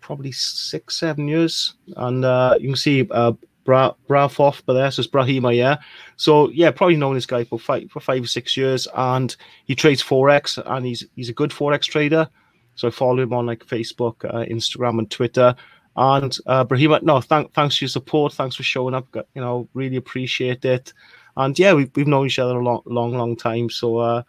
[0.00, 3.32] probably six, seven years, and uh, you can see uh,
[3.64, 5.76] Bra Brafoff, but there says Brahima, yeah.
[6.16, 9.74] So yeah, probably known this guy for five for five or six years, and he
[9.74, 12.28] trades forex, and he's he's a good forex trader.
[12.74, 15.54] So follow him on like Facebook, uh, Instagram, and Twitter.
[15.96, 18.32] And uh, Brahima, no, thank, thanks for your support.
[18.32, 19.06] Thanks for showing up.
[19.14, 20.92] You know, really appreciate it.
[21.36, 23.70] And yeah, we've, we've known each other a long, long, long time.
[23.70, 24.22] So uh,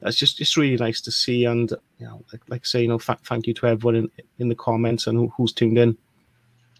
[0.00, 1.44] that's just it's really nice to see.
[1.44, 4.48] And you know, like, like say, you know, th- thank you to everyone in, in
[4.48, 5.96] the comments and who, who's tuned in.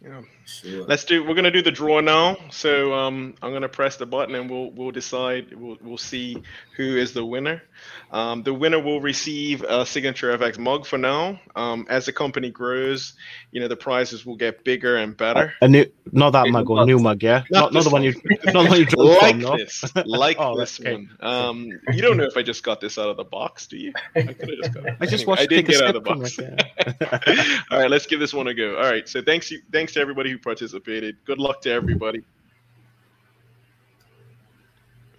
[0.00, 0.22] Yeah.
[0.44, 0.84] Sure.
[0.84, 1.24] Let's do.
[1.24, 2.36] We're gonna do the draw now.
[2.50, 5.54] So um, I'm gonna press the button and we'll we'll decide.
[5.54, 6.42] We'll we'll see
[6.76, 7.62] who is the winner.
[8.10, 11.40] Um, the winner will receive a signature FX mug for now.
[11.56, 13.14] Um, as the company grows,
[13.50, 15.54] you know the prizes will get bigger and better.
[15.62, 17.44] A new, not that mug, or new mug, yeah.
[17.50, 18.14] Not, not, not the one you,
[18.44, 20.02] not the one you drew like from, this, no?
[20.06, 20.92] like oh, this okay.
[20.92, 21.10] one.
[21.20, 23.92] Um, you don't know if I just got this out of the box, do you?
[24.14, 24.96] I could have just got it.
[25.00, 25.42] I just watched.
[25.42, 26.38] I did get out of the box.
[26.38, 27.54] yeah.
[27.70, 28.76] All right, let's give this one a go.
[28.76, 31.16] All right, so thanks, you, thanks to everybody who participated.
[31.24, 32.22] Good luck to everybody.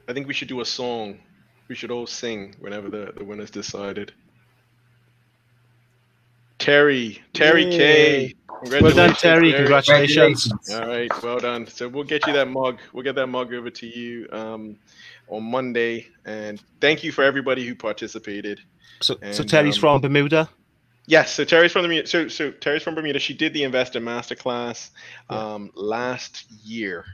[0.07, 1.19] I think we should do a song
[1.67, 4.11] we should all sing whenever the, the winner's decided.
[6.59, 8.27] Terry, Terry Yay.
[8.27, 8.33] K.
[8.79, 9.51] Well done, Terry.
[9.51, 10.51] Congratulations.
[10.71, 11.67] All right, well done.
[11.67, 12.79] So we'll get you that mug.
[12.93, 14.77] We'll get that mug over to you um,
[15.27, 16.07] on Monday.
[16.25, 18.61] And thank you for everybody who participated.
[19.01, 20.49] So, and, so Terry's um, from Bermuda.
[21.05, 23.19] Yes, so Terry's from the so so Terry's from Bermuda.
[23.19, 24.91] She did the investor masterclass
[25.29, 25.81] um, yeah.
[25.83, 27.05] last year.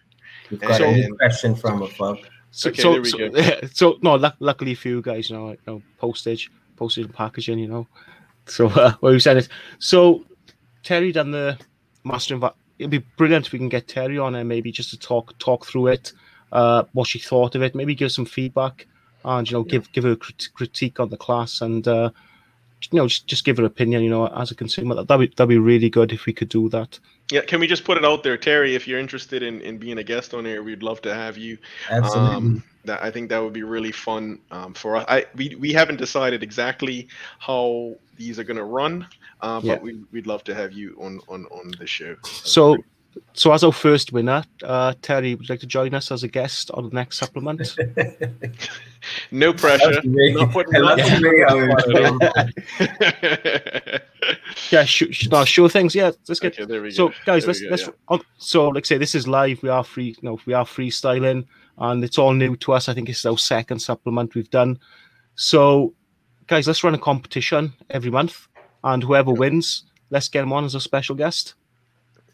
[0.52, 2.28] We've got and, a question from a folks.
[2.52, 5.82] So, okay, so, so, yeah, so, no, luckily for you guys, you know, you know,
[5.98, 7.88] postage, postage and packaging, you know.
[8.46, 10.26] So uh, what you said is, so
[10.84, 11.58] Terry done the
[12.04, 14.98] master inv- It'd be brilliant if we can get Terry on and maybe just to
[14.98, 16.14] talk talk through it,
[16.52, 18.88] uh, what she thought of it, maybe give some feedback,
[19.26, 19.72] and you know, yeah.
[19.72, 22.10] give give her a crit- critique on the class, and uh,
[22.92, 24.96] you know, just, just give an opinion, you know, as a consumer.
[24.96, 27.00] That'd be that'd be really good if we could do that.
[27.32, 28.76] Yeah, can we just put it out there, Terry?
[28.76, 31.58] If you're interested in, in being a guest on here, we'd love to have you.
[31.90, 32.36] Absolutely.
[32.36, 35.06] Um, that I think that would be really fun um, for us.
[35.08, 37.08] I we, we haven't decided exactly
[37.40, 39.08] how these are going to run,
[39.42, 39.76] uh, yeah.
[39.76, 42.16] but we, we'd love to have you on on on the show.
[42.24, 42.78] so
[43.34, 46.28] so as our first winner, uh, Terry, would you like to join us as a
[46.28, 47.76] guest on the next supplement?
[49.32, 50.02] no pressure.
[50.04, 50.74] Not putting
[54.72, 55.96] yeah, sure, no, sure things.
[55.96, 56.54] Yeah, let's get.
[56.54, 57.16] Okay, there we so, go.
[57.26, 57.84] guys, there let's go, let's.
[57.84, 57.90] Yeah.
[58.08, 59.62] On, so, like I say, this is live.
[59.62, 60.10] We are free.
[60.10, 61.46] You know, we are freestyling,
[61.78, 62.90] and it's all new to us.
[62.90, 64.80] I think it's our second supplement we've done.
[65.36, 65.94] So,
[66.48, 68.48] guys, let's run a competition every month,
[68.84, 71.56] and whoever wins, let's get them on as a special guest.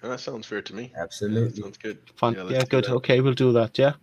[0.02, 0.92] that sounds fair to me.
[0.98, 2.00] Absolutely, sounds good.
[2.16, 2.36] Fun.
[2.36, 2.88] Yeah, yeah good.
[2.88, 3.78] Okay, we'll do that.
[3.78, 3.94] Yeah.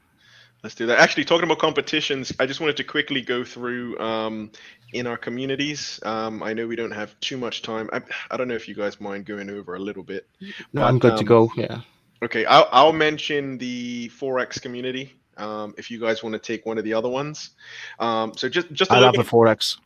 [0.62, 1.00] Let's do that.
[1.00, 4.52] Actually, talking about competitions, I just wanted to quickly go through um,
[4.92, 5.98] in our communities.
[6.04, 7.90] Um, I know we don't have too much time.
[7.92, 8.00] I,
[8.30, 10.28] I don't know if you guys mind going over a little bit.
[10.40, 11.50] No, but, I'm good um, to go.
[11.56, 11.80] Yeah.
[12.22, 15.14] Okay, I'll, I'll mention the forex community.
[15.36, 17.50] Um, if you guys want to take one of the other ones,
[17.98, 19.78] um, so just just I love the forex.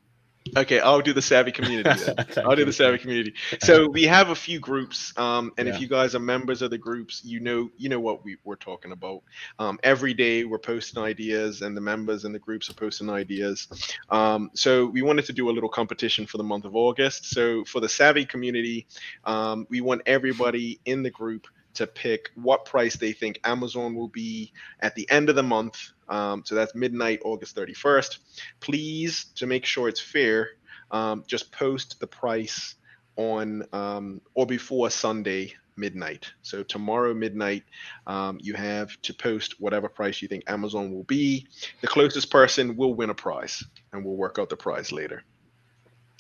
[0.57, 1.91] Okay, I'll do the savvy community.
[2.45, 3.35] I'll do the savvy community.
[3.61, 5.75] So we have a few groups, um, and yeah.
[5.75, 8.57] if you guys are members of the groups, you know you know what we, we're
[8.57, 9.23] talking about.
[9.59, 13.69] Um, every day we're posting ideas, and the members and the groups are posting ideas.
[14.11, 17.27] Um, so we wanted to do a little competition for the month of August.
[17.27, 18.87] So for the savvy community,
[19.25, 24.09] um, we want everybody in the group to pick what price they think Amazon will
[24.09, 25.93] be at the end of the month.
[26.09, 28.19] Um, so that's midnight, August 31st.
[28.61, 30.51] Please, to make sure it's fair,
[30.91, 32.77] um, just post the price
[33.17, 36.27] on um, or before Sunday midnight.
[36.43, 37.65] So tomorrow midnight,
[38.07, 41.47] um, you have to post whatever price you think Amazon will be.
[41.81, 45.23] The closest person will win a prize, and we'll work out the prize later.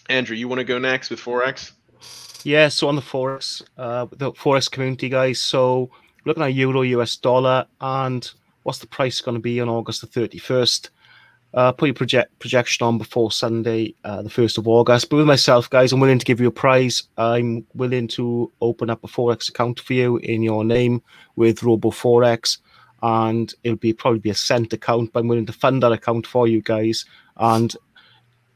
[0.08, 1.72] Andrew, you want to go next with Forex?
[2.44, 5.40] Yeah, so on the forex, uh, the forex community, guys.
[5.40, 5.90] So
[6.24, 8.30] looking at euro, US dollar, and
[8.66, 10.90] what's the price going to be on August the thirty first?
[11.54, 15.08] Uh, put your project projection on before Sunday, uh, the first of August.
[15.08, 17.04] But with myself, guys, I'm willing to give you a prize.
[17.16, 21.00] I'm willing to open up a forex account for you in your name
[21.36, 22.58] with Robo Forex,
[23.02, 25.12] and it'll be probably be a cent account.
[25.12, 27.06] But I'm willing to fund that account for you guys,
[27.36, 27.74] and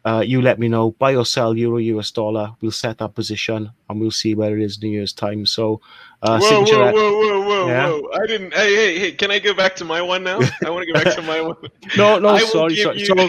[0.05, 2.53] uh, you let me know buy or sell euro US dollar.
[2.61, 5.45] We'll set that position and we'll see where it is in a year's time.
[5.45, 5.81] So,
[6.23, 7.89] uh, whoa, whoa, whoa, whoa, whoa, yeah?
[7.89, 8.11] whoa!
[8.15, 8.55] I didn't.
[8.55, 9.13] Hey, hey, hey!
[9.13, 10.41] Can I go back to my one now?
[10.65, 11.57] I want to go back to my one.
[11.97, 13.01] no, no, sorry, sorry.
[13.01, 13.07] You...
[13.07, 13.29] So,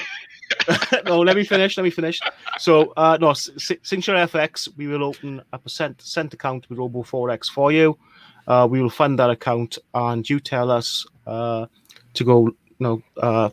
[1.05, 1.77] no, let me finish.
[1.77, 2.19] Let me finish.
[2.57, 7.49] So, uh, no, Signature FX, we will open a percent cent account with Robo Forex
[7.49, 7.97] for you.
[8.47, 11.65] Uh, we will fund that account, and you tell us uh,
[12.13, 13.49] to go, you know, uh,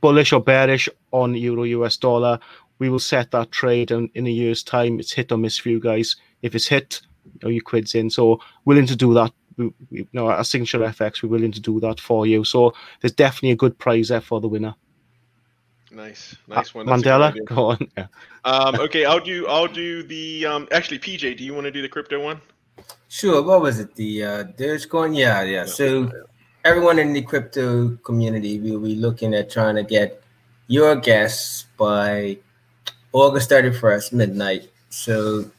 [0.00, 2.38] bullish or bearish on euro US dollar.
[2.78, 5.00] We will set that trade and in a year's time.
[5.00, 6.16] It's hit or miss for you guys.
[6.42, 8.10] If it's hit, you know, your quid's in.
[8.10, 9.32] So willing to do that.
[9.56, 12.44] We, we, you know, our signature FX, we're willing to do that for you.
[12.44, 14.74] So there's definitely a good prize there for the winner.
[15.90, 16.86] Nice, nice one.
[16.86, 17.78] That's Mandela, go on.
[17.96, 18.06] Yeah.
[18.44, 19.46] Um, okay, I'll do.
[19.48, 20.46] I'll do the.
[20.46, 22.40] Um, actually, PJ, do you want to do the crypto one?
[23.08, 23.42] Sure.
[23.42, 23.94] What was it?
[23.94, 25.16] The uh, Dogecoin?
[25.16, 25.64] Yeah, yeah.
[25.64, 26.10] So
[26.68, 30.22] everyone in the crypto community will be looking at trying to get
[30.66, 32.36] your guess by
[33.14, 34.68] August 31st, midnight.
[34.90, 35.50] So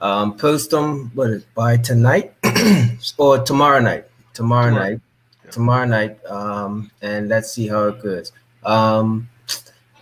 [0.00, 2.32] um, post them what is by tonight
[3.18, 4.06] or tomorrow night.
[4.32, 4.88] Tomorrow, tomorrow.
[4.88, 5.00] night.
[5.44, 5.50] Yeah.
[5.50, 6.24] Tomorrow night.
[6.24, 8.32] Um, and let's see how it goes.
[8.64, 9.28] Um,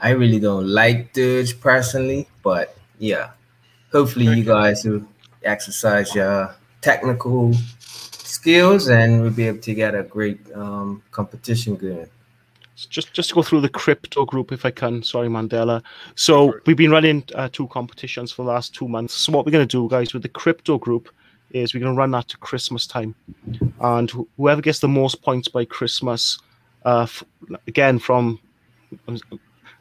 [0.00, 3.30] I really don't like Doge personally, but yeah.
[3.90, 5.04] Hopefully you guys will
[5.42, 7.52] exercise your technical
[8.43, 12.09] skills and we'll be able to get a great um, competition going
[12.74, 15.03] just just to go through the crypto group if I can.
[15.03, 15.82] Sorry, Mandela.
[16.16, 19.14] So we've been running uh, two competitions for the last two months.
[19.14, 21.09] So what we're going to do, guys, with the crypto group
[21.51, 23.14] is we're going to run that to Christmas time,
[23.80, 26.40] and wh- whoever gets the most points by Christmas,
[26.84, 27.24] uh, f-
[27.66, 28.40] again from.
[29.07, 29.18] I'm,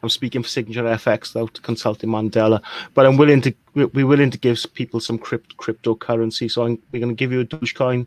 [0.02, 2.60] I'm speaking for Signature FX without consulting Mandela,
[2.94, 6.50] but I'm willing to we're willing to give people some crypt, cryptocurrency.
[6.50, 8.06] So I'm, we're going to give you a Dogecoin,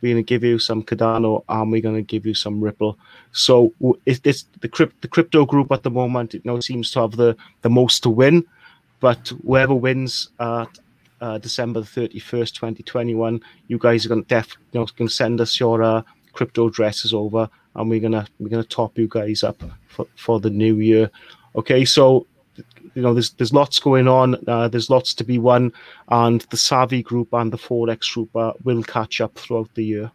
[0.00, 2.98] we're going to give you some Cardano, and we're going to give you some Ripple.
[3.32, 3.72] So
[4.04, 6.34] it's the crypt, the crypto group at the moment.
[6.34, 8.44] It now seems to have the the most to win,
[9.00, 10.78] but whoever wins at
[11.20, 15.14] uh, December twenty twenty one, you guys are going to def you know going to
[15.14, 19.42] send us your uh, crypto addresses over, and we're gonna we're gonna top you guys
[19.42, 21.10] up for, for the new year.
[21.56, 22.26] Okay, so
[22.96, 25.72] you know there's there's lots going on uh, there's lots to be won
[26.08, 30.10] and the savvy group and the forex group uh, will catch up throughout the year.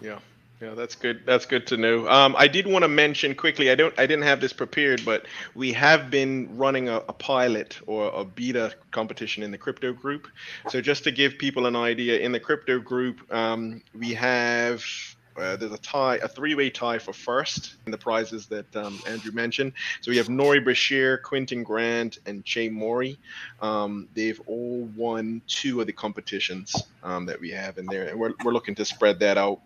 [0.00, 0.18] Yeah.
[0.60, 2.08] Yeah that's good that's good to know.
[2.08, 5.26] Um, i did want to mention quickly i don't i didn't have this prepared but
[5.54, 10.28] we have been running a, a pilot or a beta competition in the crypto group.
[10.70, 14.82] So just to give people an idea in the crypto group um, we have
[15.38, 19.32] uh, there's a tie, a three-way tie for first in the prizes that um, Andrew
[19.32, 19.72] mentioned.
[20.00, 23.18] So we have Nori Bashir, Quentin Grant, and Jay Mori.
[23.60, 28.18] Um, they've all won two of the competitions um, that we have in there, and
[28.18, 29.60] we're, we're looking to spread that out.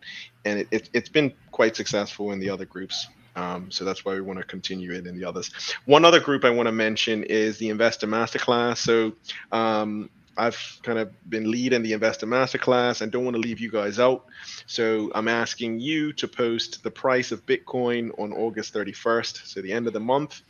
[0.44, 3.08] And it, it, it's been quite successful in the other groups.
[3.36, 5.50] Um, so that's why we want to continue it in the others.
[5.86, 8.78] One other group I want to mention is the Investor Masterclass.
[8.78, 9.12] So
[9.52, 10.10] um,
[10.40, 14.00] I've kind of been leading the investor masterclass and don't want to leave you guys
[14.00, 14.24] out.
[14.66, 19.72] So I'm asking you to post the price of Bitcoin on August 31st, so the
[19.72, 20.40] end of the month.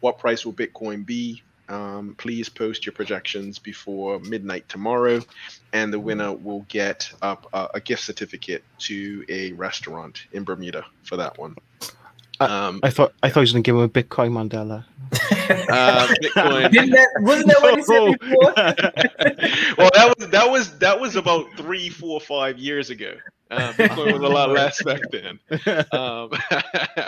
[0.00, 1.42] What price will Bitcoin be?
[1.70, 5.20] Um, please post your projections before midnight tomorrow,
[5.72, 7.36] and the winner will get a,
[7.74, 11.56] a gift certificate to a restaurant in Bermuda for that one.
[12.40, 14.84] Um, I, thought I thought he was going to give him a Bitcoin Mandela.
[15.70, 16.70] Uh, Bitcoin.
[16.72, 18.54] Didn't that, wasn't that what he said before?
[19.78, 23.14] well, that was that was that was about three, four, five years ago.
[23.50, 25.38] Um, Bitcoin was a lot less back then.
[25.92, 26.30] Um,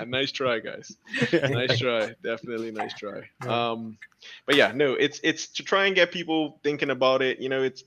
[0.09, 0.97] nice try, guys.
[1.33, 2.14] Nice try.
[2.22, 3.28] Definitely nice try.
[3.47, 3.99] Um,
[4.47, 7.41] but yeah, no, it's it's to try and get people thinking about it.
[7.41, 7.85] You know, it's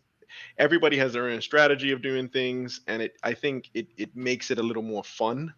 [0.57, 4.51] everybody has their own strategy of doing things, and it I think it it makes
[4.51, 5.53] it a little more fun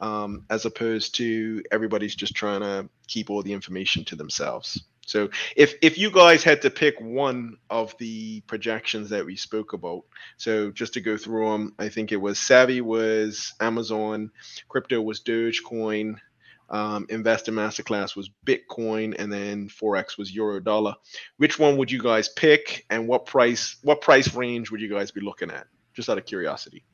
[0.00, 4.82] um, as opposed to everybody's just trying to keep all the information to themselves.
[5.06, 9.72] So if if you guys had to pick one of the projections that we spoke
[9.72, 10.02] about,
[10.36, 14.30] so just to go through them, I think it was Savvy was Amazon,
[14.68, 16.14] crypto was Dogecoin,
[16.68, 20.94] um, Investor Masterclass was Bitcoin, and then Forex was Euro Dollar.
[21.38, 25.10] Which one would you guys pick, and what price what price range would you guys
[25.10, 25.66] be looking at?
[25.92, 26.84] Just out of curiosity.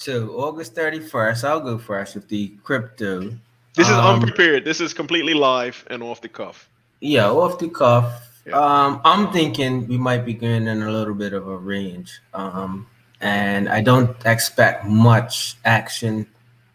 [0.00, 3.36] So August 31st, I'll go first with the crypto.
[3.74, 4.64] This is um, unprepared.
[4.64, 6.70] This is completely live and off the cuff.
[7.00, 8.40] Yeah, off the cuff.
[8.46, 8.54] Yeah.
[8.58, 12.18] Um, I'm thinking we might be going in a little bit of a range.
[12.32, 12.86] Um,
[13.20, 16.26] and I don't expect much action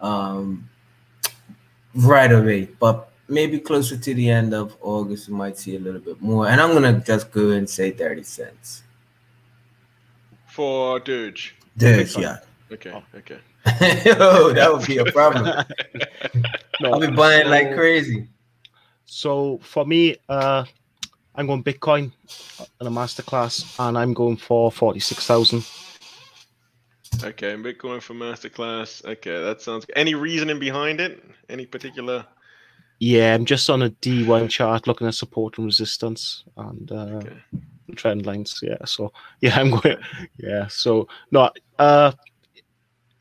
[0.02, 0.70] um,
[1.96, 6.00] right away, but maybe closer to the end of August, we might see a little
[6.00, 6.48] bit more.
[6.48, 8.84] And I'm gonna just go and say 30 cents
[10.46, 11.56] for Doge.
[11.76, 12.38] Doge, yeah.
[12.72, 12.92] Okay.
[12.94, 13.04] Oh.
[13.18, 13.40] Okay.
[14.20, 15.46] oh, that would be a problem.
[16.82, 18.28] no, I'll be buying so, like crazy.
[19.06, 20.66] So for me, uh,
[21.36, 22.12] I'm going Bitcoin
[22.82, 25.66] in a masterclass, and I'm going for forty-six thousand.
[27.24, 29.06] Okay, Bitcoin for masterclass.
[29.06, 29.86] Okay, that sounds.
[29.96, 31.24] Any reasoning behind it?
[31.50, 32.26] Any particular?
[33.00, 37.38] Yeah, I'm just on a D1 chart looking at support and resistance and uh, okay.
[37.96, 38.60] trend lines.
[38.62, 39.12] Yeah, so
[39.42, 39.98] yeah, I'm going.
[40.38, 42.12] Yeah, so no, uh,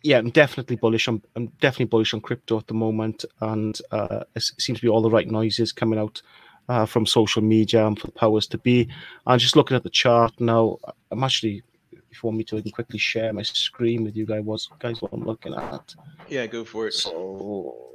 [0.05, 1.09] yeah, I'm definitely bullish.
[1.09, 4.89] I'm, I'm definitely bullish on crypto at the moment, and uh, it seems to be
[4.89, 6.21] all the right noises coming out
[6.69, 8.87] uh, from social media and for the powers to be.
[9.27, 10.77] And just looking at the chart now,
[11.11, 14.27] I'm actually, if you want me to, I can quickly share my screen with you
[14.27, 14.43] guys.
[14.45, 15.95] What guys, what I'm looking at?
[16.29, 16.93] Yeah, go for it.
[16.93, 17.95] So,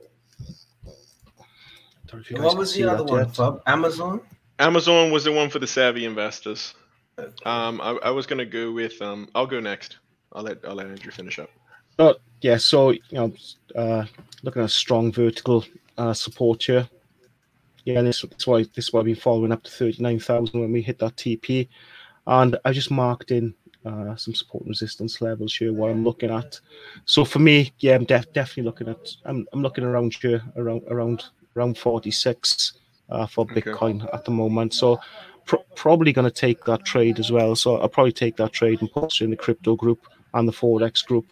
[2.32, 3.28] what was the other one?
[3.38, 3.62] Yet.
[3.68, 4.22] Amazon.
[4.58, 6.74] Amazon was the one for the savvy investors.
[7.46, 9.98] Um, I, I was gonna go with um, I'll go next.
[10.34, 11.50] I'll let I'll let Andrew finish up.
[12.00, 13.34] Oh, yeah, so you know,
[13.76, 14.06] uh,
[14.44, 15.66] looking at a strong vertical
[15.98, 16.90] uh, support here
[17.86, 20.72] yeah, this, is why this is why we're following up to thirty nine thousand when
[20.72, 21.68] we hit that TP,
[22.28, 23.54] and I just marked in
[23.86, 25.74] uh, some support and resistance levels here.
[25.74, 26.60] What I'm looking at.
[27.06, 29.16] So for me, yeah, I'm def- definitely looking at.
[29.26, 31.26] I'm, I'm looking around here around around
[31.56, 32.74] around forty six
[33.10, 34.12] uh, for Bitcoin okay.
[34.14, 34.74] at the moment.
[34.74, 35.00] So
[35.46, 37.56] pr- probably going to take that trade as well.
[37.56, 40.54] So I'll probably take that trade and post it in the crypto group and the
[40.54, 41.26] forex group,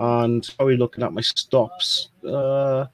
[0.00, 2.08] and probably looking at my stops.
[2.26, 2.86] Uh,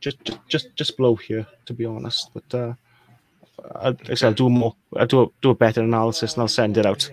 [0.00, 2.30] just, just, just below here, to be honest.
[2.34, 2.74] But uh,
[3.76, 4.74] I, I'll do more.
[4.96, 7.10] I'll do a, do a better analysis and I'll send it out.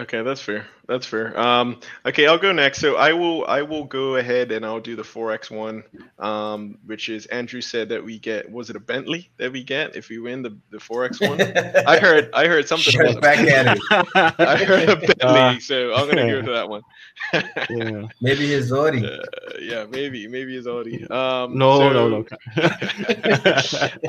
[0.00, 0.66] Okay, that's fair.
[0.88, 1.38] That's fair.
[1.38, 2.80] Um, okay, I'll go next.
[2.80, 5.84] So I will I will go ahead and I'll do the forex one,
[6.18, 9.94] um, which is Andrew said that we get was it a Bentley that we get
[9.94, 11.40] if we win the the forex one?
[11.86, 13.82] I heard I heard something Shut about back at it.
[14.40, 16.82] I heard a Bentley, uh, so I'm gonna go to that one.
[17.34, 18.06] yeah.
[18.20, 19.06] Maybe his Audi.
[19.06, 19.18] Uh,
[19.60, 21.06] yeah, maybe maybe his Audi.
[21.08, 22.24] Um, no, so, no, no.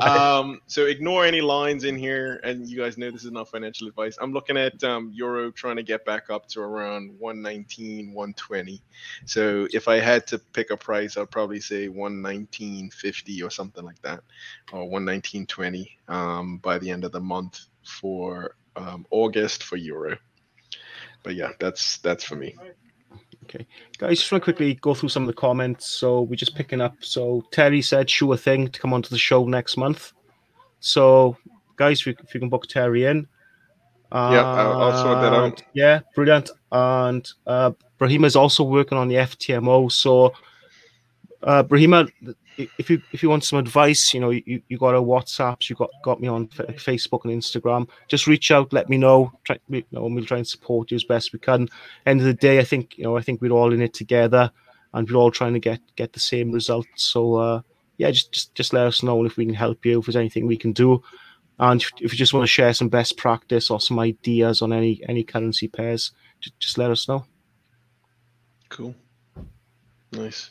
[0.00, 3.86] um, so ignore any lines in here, and you guys know this is not financial
[3.86, 4.16] advice.
[4.20, 8.82] I'm looking at um, euro trying to get back up to around 119, 120.
[9.24, 14.00] So if I had to pick a price, I'd probably say 119.50 or something like
[14.02, 14.20] that,
[14.72, 20.16] or 119.20 um, by the end of the month for um, August for euro.
[21.22, 22.56] But yeah, that's that's for me.
[23.44, 23.66] Okay,
[23.98, 25.86] guys, just want to quickly go through some of the comments.
[25.86, 26.96] So we're just picking up.
[27.00, 30.12] So Terry said, "Sure thing to come onto the show next month."
[30.80, 31.36] So,
[31.76, 33.28] guys, if you, if you can book Terry in,
[34.12, 35.62] yeah, I'll, sort that out.
[35.72, 36.50] Yeah, brilliant.
[36.70, 39.90] And uh, Brahima is also working on the FTMO.
[39.90, 40.34] So,
[41.42, 42.10] uh, Brahima,
[42.56, 45.76] if you if you want some advice, you know, you, you got a WhatsApp, you
[45.76, 47.88] got got me on Facebook and Instagram.
[48.08, 49.32] Just reach out, let me know.
[49.44, 51.68] Try, you know, we'll try and support you as best we can.
[52.06, 54.50] End of the day, I think you know, I think we're all in it together,
[54.92, 57.04] and we're all trying to get get the same results.
[57.04, 57.60] So, uh,
[57.96, 60.00] yeah, just, just just let us know if we can help you.
[60.00, 61.02] If there's anything we can do.
[61.58, 65.00] And if you just want to share some best practice or some ideas on any
[65.08, 66.12] any currency pairs,
[66.58, 67.24] just, let us know.
[68.68, 68.94] Cool.
[70.12, 70.50] Nice.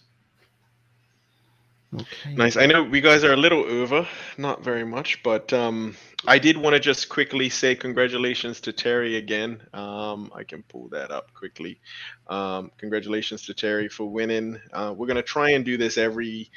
[1.94, 2.34] Okay.
[2.36, 2.56] Nice.
[2.56, 6.56] I know we guys are a little over, not very much, but um, I did
[6.56, 9.62] want to just quickly say congratulations to Terry again.
[9.74, 11.82] Um, I can pull that up quickly.
[12.28, 14.58] Um, congratulations to Terry for winning.
[14.72, 16.50] Uh, we're going to try and do this every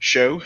[0.00, 0.42] show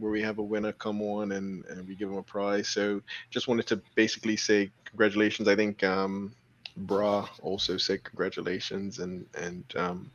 [0.00, 2.68] where we have a winner come on and, and we give them a prize.
[2.68, 5.48] So just wanted to basically say congratulations.
[5.48, 6.34] I think um,
[6.76, 10.10] Bra also said congratulations and and um,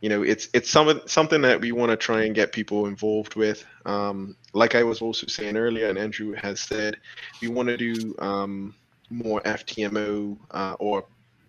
[0.00, 3.34] you know it's it's some something that we want to try and get people involved
[3.34, 3.64] with.
[3.86, 6.96] Um, like I was also saying earlier, and Andrew has said,
[7.42, 8.74] we want to do um,
[9.10, 11.04] more FTMO uh, or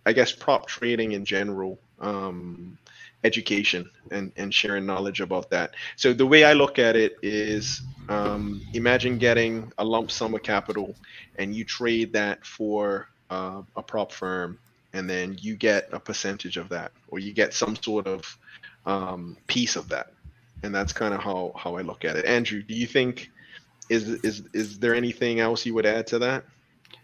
[0.06, 1.80] I guess prop trading in general.
[2.00, 2.78] Um,
[3.24, 5.76] education and, and sharing knowledge about that.
[5.96, 10.44] So the way I look at it is um, imagine getting a lump sum of
[10.44, 10.96] capital
[11.38, 14.58] and you trade that for uh, a prop firm
[14.94, 18.38] and then you get a percentage of that or you get some sort of
[18.86, 20.12] um, piece of that.
[20.64, 22.26] And that's kind of how, how I look at it.
[22.26, 23.32] Andrew, do you think
[23.90, 26.46] is is is there anything else you would add to that?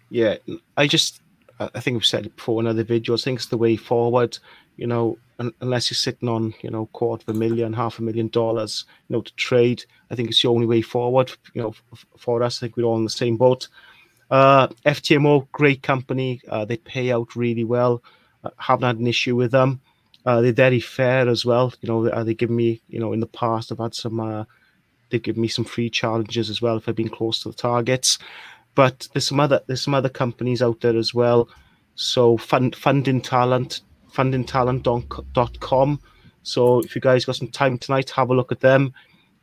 [0.09, 0.37] Yeah,
[0.77, 1.21] I just
[1.59, 3.21] I think we've said it before in other videos.
[3.21, 4.37] I think it's the way forward.
[4.77, 8.27] You know, unless you're sitting on you know quarter of a million, half a million
[8.29, 9.83] dollars, you know, to trade.
[10.09, 11.31] I think it's the only way forward.
[11.53, 11.73] You know,
[12.17, 13.67] for us, I think we're all in the same boat.
[14.29, 16.41] Uh, FTMO, great company.
[16.49, 18.03] Uh, they pay out really well.
[18.43, 19.81] Uh, haven't had an issue with them.
[20.25, 21.73] Uh, they're very fair as well.
[21.81, 24.45] You know, uh, they give me, you know, in the past, I've had some.
[25.09, 28.19] They give me some free challenges as well if I've been close to the targets.
[28.75, 31.49] But there's some other there's some other companies out there as well.
[31.95, 33.81] So fund funding talent
[34.17, 36.01] fundingtalent.com.
[36.43, 38.93] So if you guys got some time tonight, have a look at them.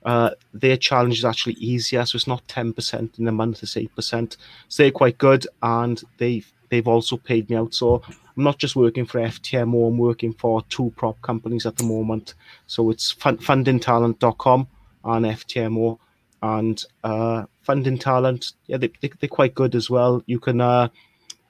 [0.04, 3.76] Uh, their challenge is actually easier, so it's not ten percent in a month; it's
[3.76, 4.36] eight percent.
[4.68, 7.72] So they're quite good, and they've they've also paid me out.
[7.72, 11.84] So I'm not just working for FTMO; I'm working for two prop companies at the
[11.84, 12.34] moment.
[12.66, 14.68] So it's fun, fundingtalent.com
[15.04, 15.98] and FTMO,
[16.42, 18.52] and uh, funding talent.
[18.66, 20.22] Yeah, they, they are quite good as well.
[20.26, 20.88] You can uh,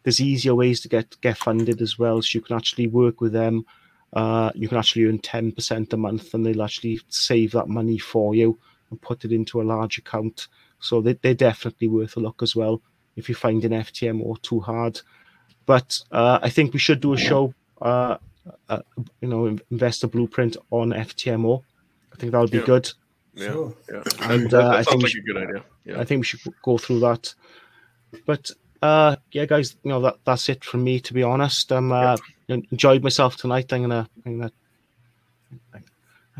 [0.05, 2.23] there's easier ways to get get funded as well.
[2.23, 3.65] So you can actually work with them.
[4.13, 7.99] Uh, you can actually earn ten percent a month, and they'll actually save that money
[7.99, 8.59] for you
[8.91, 10.47] and put it into a large account.
[10.79, 12.83] So they, they're definitely worth a look as well
[13.17, 15.01] if you find an FTMO too hard.
[15.67, 18.19] But uh, I think we should do a show, uh,
[18.69, 18.81] uh,
[19.21, 21.63] you know, investor blueprint on FTMO.
[22.13, 22.65] I think that would be yeah.
[22.65, 22.91] good.
[23.35, 23.75] Yeah, sure.
[23.91, 24.03] yeah.
[24.21, 25.65] And uh, I think like should, a good idea.
[25.85, 26.01] Yeah.
[26.01, 27.35] I think we should go through that.
[28.27, 28.51] But
[28.83, 31.01] uh, yeah, guys, you know that that's it from me.
[31.01, 32.17] To be honest, I'm uh,
[32.49, 33.73] enjoyed myself tonight.
[33.73, 34.53] I'm gonna, I'm gonna,
[35.75, 35.83] I'm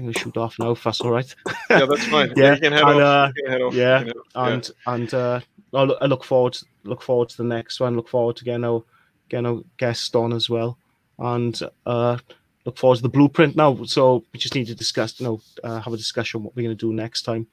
[0.05, 0.73] gonna shoot off now.
[0.73, 1.35] If that's all right.
[1.71, 2.33] yeah, that's fine.
[2.37, 3.01] yeah, you can head and.
[3.01, 4.05] Uh, head yeah,
[4.35, 5.41] and and uh,
[5.73, 7.97] I look, I look forward look forward to the next one.
[7.97, 8.83] Look forward to getting our
[9.29, 10.79] getting our guest on as well,
[11.19, 12.19] and uh,
[12.65, 13.85] look forward to the blueprint now.
[13.85, 16.77] So we just need to discuss, you know, uh, have a discussion what we're going
[16.77, 17.47] to do next time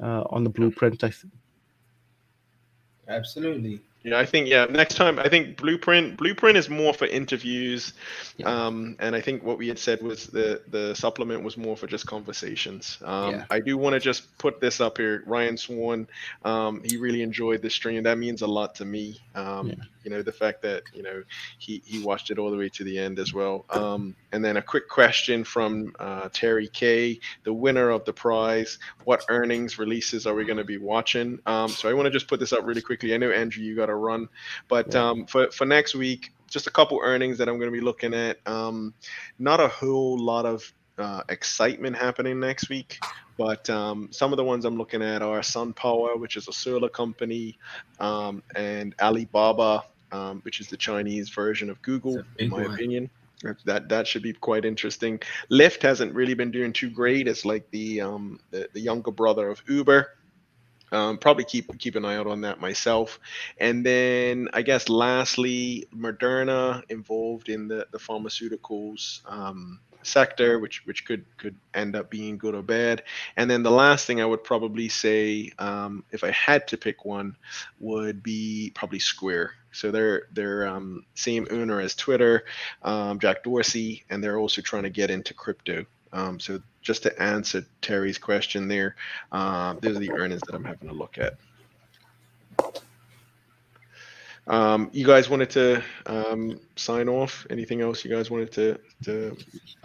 [0.00, 1.04] uh, on the blueprint.
[1.04, 1.32] I think.
[3.08, 3.80] Absolutely.
[4.04, 4.64] Yeah, I think yeah.
[4.66, 7.94] Next time, I think Blueprint Blueprint is more for interviews,
[8.36, 8.46] yeah.
[8.46, 11.88] um, and I think what we had said was the the supplement was more for
[11.88, 12.98] just conversations.
[13.04, 13.44] Um, yeah.
[13.50, 15.24] I do want to just put this up here.
[15.26, 16.06] Ryan Swan,
[16.44, 18.04] um, he really enjoyed the stream.
[18.04, 19.20] That means a lot to me.
[19.34, 19.74] Um, yeah.
[20.04, 21.24] You know, the fact that you know
[21.58, 23.64] he he watched it all the way to the end as well.
[23.70, 28.78] Um, and then a quick question from uh, Terry K, the winner of the prize.
[29.04, 31.40] What earnings releases are we going to be watching?
[31.46, 33.12] Um, so I want to just put this up really quickly.
[33.12, 34.28] I know Andrew, you got a run.
[34.68, 37.84] But um, for for next week, just a couple earnings that I'm going to be
[37.84, 38.38] looking at.
[38.46, 38.94] Um,
[39.38, 42.98] not a whole lot of uh, excitement happening next week,
[43.36, 46.88] but um, some of the ones I'm looking at are SunPower, which is a solar
[46.88, 47.56] company,
[48.00, 52.74] um, and Alibaba, um, which is the Chinese version of Google, in my one.
[52.74, 53.10] opinion.
[53.66, 55.20] That that should be quite interesting.
[55.48, 57.28] Lyft hasn't really been doing too great.
[57.28, 60.08] It's like the um, the, the younger brother of Uber.
[60.92, 63.18] Um, probably keep keep an eye out on that myself.
[63.58, 71.04] And then I guess lastly, Moderna involved in the the pharmaceuticals um, sector, which which
[71.04, 73.02] could could end up being good or bad.
[73.36, 77.04] And then the last thing I would probably say, um, if I had to pick
[77.04, 77.36] one,
[77.78, 79.52] would be probably Square.
[79.72, 82.44] So they're they're um, same owner as Twitter,
[82.82, 85.84] um, Jack Dorsey, and they're also trying to get into crypto.
[86.12, 88.96] Um, so just to answer Terry's question there,
[89.32, 91.36] uh, these are the earnings that I'm having a look at.
[94.46, 97.46] Um, you guys wanted to um, sign off?
[97.50, 99.36] Anything else you guys wanted to to,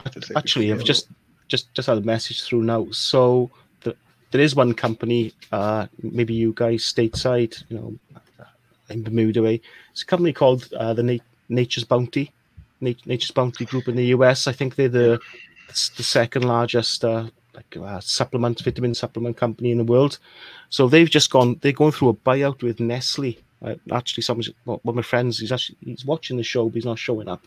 [0.09, 0.33] to say?
[0.37, 1.07] Actually, I've just
[1.49, 2.87] just just had a message through now.
[2.91, 3.51] So
[3.81, 3.95] the,
[4.31, 8.15] there is one company, uh, maybe you guys stateside, you know,
[8.89, 9.61] in Bermuda way.
[9.91, 12.31] It's a company called uh, the Na- Nature's Bounty,
[12.79, 14.47] Nature's Bounty Group in the US.
[14.47, 15.19] I think they're the
[15.95, 20.19] the second largest uh, like uh, supplement vitamin supplement company in the world.
[20.69, 21.59] So they've just gone.
[21.61, 23.37] They're going through a buyout with Nestle.
[23.63, 26.85] Uh, actually, someone, one of my friends, he's actually he's watching the show, but he's
[26.85, 27.45] not showing up.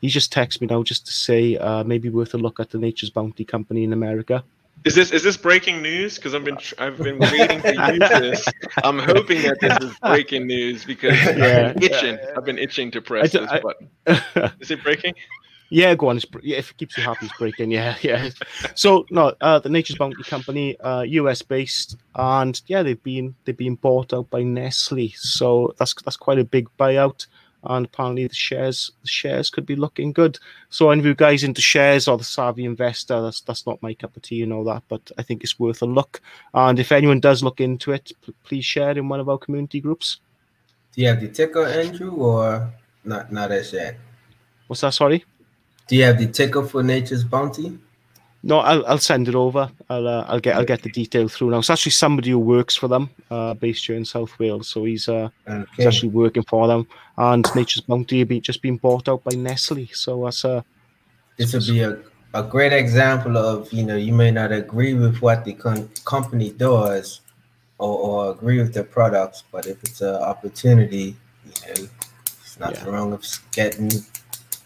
[0.00, 2.78] He just texted me now just to say uh, maybe worth a look at the
[2.78, 4.42] Nature's Bounty company in America.
[4.84, 6.16] Is this is this breaking news?
[6.16, 8.46] Because I've been I've been waiting to use this.
[8.82, 11.68] I'm hoping that this is breaking news because yeah.
[11.68, 12.18] I've been itching.
[12.34, 13.90] I've been itching to press this button.
[14.60, 15.14] Is it breaking?
[15.70, 16.16] Yeah, go on.
[16.16, 17.70] It's, yeah, if it keeps you happy, it's breaking.
[17.70, 18.30] Yeah, yeah.
[18.74, 23.56] So no, uh, the Nature's Bounty Company, uh, US based, and yeah, they've been they've
[23.56, 25.12] been bought out by Nestle.
[25.16, 27.26] So that's that's quite a big buyout,
[27.64, 30.38] and apparently the shares the shares could be looking good.
[30.70, 33.94] So any of you guys into shares or the savvy investor, that's that's not my
[33.94, 36.20] cup of tea, you know that, but I think it's worth a look.
[36.52, 39.38] And if anyone does look into it, p- please share it in one of our
[39.38, 40.18] community groups.
[40.96, 42.72] Do you have the ticker, Andrew, or
[43.04, 43.30] not?
[43.30, 43.96] Not as yet.
[44.66, 44.94] What's that?
[44.94, 45.24] Sorry.
[45.90, 47.76] Do you have the ticker for Nature's Bounty?
[48.44, 49.68] No, I'll, I'll send it over.
[49.88, 51.58] I'll uh, I'll get I'll get the detail through now.
[51.58, 54.68] It's actually somebody who works for them, uh, based here in South Wales.
[54.68, 55.64] So he's uh okay.
[55.76, 56.86] he's actually working for them.
[57.18, 59.88] And Nature's Bounty be just been bought out by Nestle.
[59.92, 60.62] So that's uh
[61.36, 61.98] this would be a,
[62.34, 66.52] a great example of you know you may not agree with what the con- company
[66.52, 67.20] does
[67.78, 71.88] or, or agree with their products, but if it's an opportunity, you know,
[72.22, 72.92] it's nothing yeah.
[72.92, 73.90] wrong with getting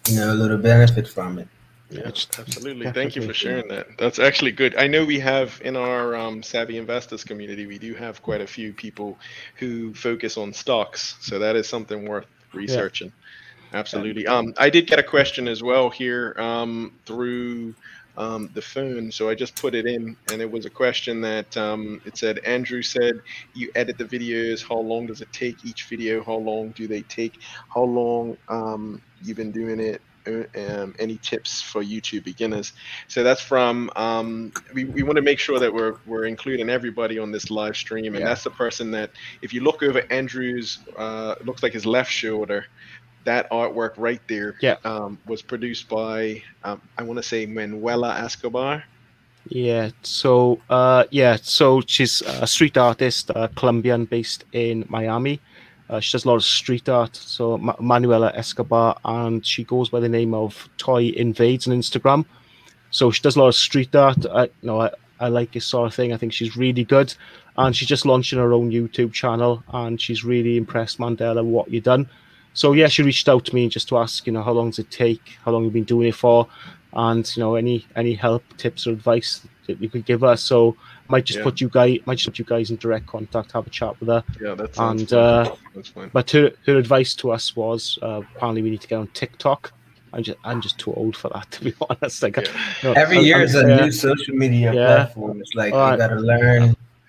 [0.09, 1.49] you know a little benefit from it.
[1.91, 2.91] Yeah, absolutely.
[2.91, 3.87] Thank you for sharing that.
[3.99, 4.75] That's actually good.
[4.77, 8.47] I know we have in our um, savvy investors community, we do have quite a
[8.47, 9.19] few people
[9.57, 13.09] who focus on stocks, so that is something worth researching.
[13.09, 13.79] Yeah.
[13.79, 14.27] Absolutely.
[14.27, 17.75] Um, I did get a question as well here um, through
[18.17, 21.57] um, the phone, so I just put it in, and it was a question that
[21.57, 22.39] um, it said.
[22.41, 23.21] Andrew said,
[23.53, 24.67] "You edit the videos.
[24.67, 26.23] How long does it take each video?
[26.23, 27.41] How long do they take?
[27.75, 30.01] How long um, you've been doing it?
[30.27, 32.73] Um, any tips for YouTube beginners?
[33.09, 33.91] So that's from.
[33.95, 37.77] Um, we, we want to make sure that we're we're including everybody on this live
[37.77, 38.29] stream, and yeah.
[38.29, 39.11] that's the person that
[39.43, 42.67] if you look over Andrew's, uh, looks like his left shoulder.
[43.25, 44.77] That artwork right there yeah.
[44.85, 48.85] um, was produced by um, I want to say Manuela Escobar.
[49.49, 49.91] Yeah.
[50.03, 51.37] So uh, yeah.
[51.43, 55.41] So she's a street artist, uh, Colombian, based in Miami.
[55.89, 57.15] Uh, she does a lot of street art.
[57.15, 62.25] So Ma- Manuela Escobar, and she goes by the name of Toy Invades on Instagram.
[62.91, 64.25] So she does a lot of street art.
[64.27, 64.91] I, you know, I,
[65.21, 66.13] I like this sort of thing.
[66.13, 67.15] I think she's really good,
[67.57, 71.85] and she's just launching her own YouTube channel, and she's really impressed Mandela what you've
[71.85, 72.09] done.
[72.55, 74.79] So yeah, she reached out to me just to ask, you know, how long does
[74.79, 75.37] it take?
[75.45, 76.47] How long you've been doing it for?
[76.93, 80.41] And you know, any any help, tips, or advice that you could give us.
[80.43, 80.77] So
[81.09, 81.45] might just Yeah.
[81.45, 84.09] put you guys might just put you guys in direct contact, have a chat with
[84.09, 84.25] her.
[84.41, 85.19] Yeah, that sounds And fun.
[85.19, 86.11] uh, That's fine.
[86.13, 89.73] but her, her advice to us was uh, apparently we need to get on TikTok.
[90.13, 92.23] I'm just I'm just too old for that to be honest.
[92.23, 92.45] Like, Yeah.
[92.85, 93.85] no, Every I'm- year is a yeah.
[93.85, 94.87] new social media Yeah.
[94.87, 95.41] platform.
[95.41, 95.93] It's like Alright.
[95.95, 96.63] you got to learn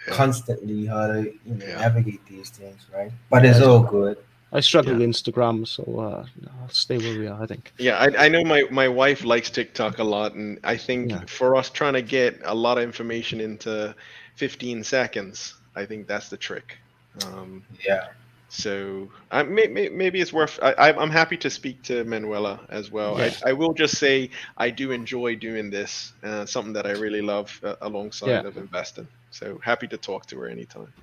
[0.08, 0.14] Yeah.
[0.14, 1.80] constantly how to you know, Yeah.
[1.80, 3.12] navigate these things, right?
[3.30, 4.18] But it's all good.
[4.54, 5.00] I struggle Yeah.
[5.00, 6.26] with Instagram, so uh,
[6.62, 7.42] I'll stay where we are.
[7.42, 7.74] I think.
[7.78, 11.24] Yeah, I, I know my, my wife likes TikTok a lot, and I think Yeah.
[11.28, 13.94] for us trying to get a lot of information into
[14.36, 16.78] 15 seconds, I think that's the trick.
[17.26, 18.08] Um, Yeah.
[18.50, 20.58] so I, may, may, maybe it's worth.
[20.62, 23.18] I, I- I'm happy to speak to Manuela as well.
[23.18, 23.32] Yeah.
[23.46, 26.14] I, I will just say I do enjoy doing this.
[26.24, 28.48] Uh, something that I really love uh, alongside Yeah.
[28.48, 29.08] of investing.
[29.32, 30.94] So happy to talk to her anytime.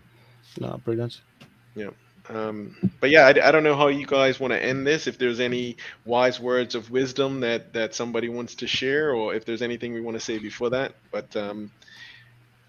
[0.58, 1.20] No, brilliant.
[2.28, 5.06] Um, but yeah, I, I don't know how you guys want to end this.
[5.06, 9.44] If there's any wise words of wisdom that that somebody wants to share, or if
[9.44, 10.94] there's anything we want to say before that.
[11.10, 11.70] But um,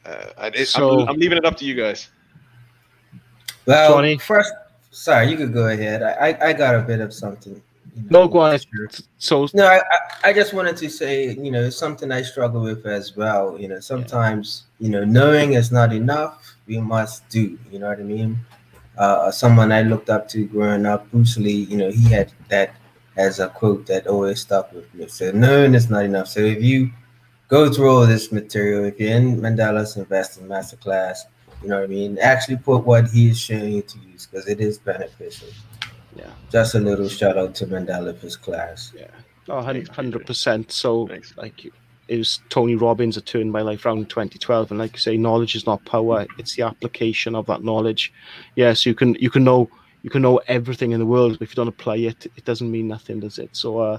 [0.06, 2.10] uh, I, it, So- I'm, I'm leaving it up to you guys.
[3.66, 4.18] Well, Johnny?
[4.18, 4.52] first,
[4.92, 6.04] sorry, you could go ahead.
[6.04, 7.62] I, I, I got a bit of something.
[7.96, 8.60] you know, No, go on.
[8.60, 8.90] sure.
[9.20, 9.82] So No, I, I-
[10.30, 13.58] I just wanted to say, you know, it's something I struggle with as well.
[13.60, 16.56] You know, sometimes, you know, knowing is not enough.
[16.66, 17.58] We must do.
[17.72, 18.40] You know what I mean?
[18.98, 21.64] Uh, someone I looked up to growing up, Bruce Lee.
[21.70, 22.76] You know, he had that
[23.18, 25.08] as a quote that always stuck with me.
[25.08, 26.28] So knowing is not enough.
[26.28, 26.92] So if you
[27.48, 31.20] go through all this material, if you're in Mandela's Investing Masterclass,
[31.62, 32.18] you know what I mean.
[32.20, 35.48] Actually, put what he is showing you to use because it is beneficial.
[36.16, 36.30] Yeah.
[36.52, 38.92] Just a little shout out to Mandela for his class.
[38.96, 39.08] yeah,
[39.48, 40.72] no, Thanks, hundred percent.
[40.72, 41.36] So Thanks.
[41.38, 41.64] like
[42.14, 45.18] it was Tony Robbins that turned my life around in 2012, and like you say,
[45.18, 48.14] knowledge is not power; it's the application of that knowledge.
[48.56, 49.68] Yes, you can you can know
[50.04, 52.70] you can know everything in the world, but if you don't apply it, it doesn't
[52.70, 53.50] mean nothing, does it?
[53.54, 53.98] So uh,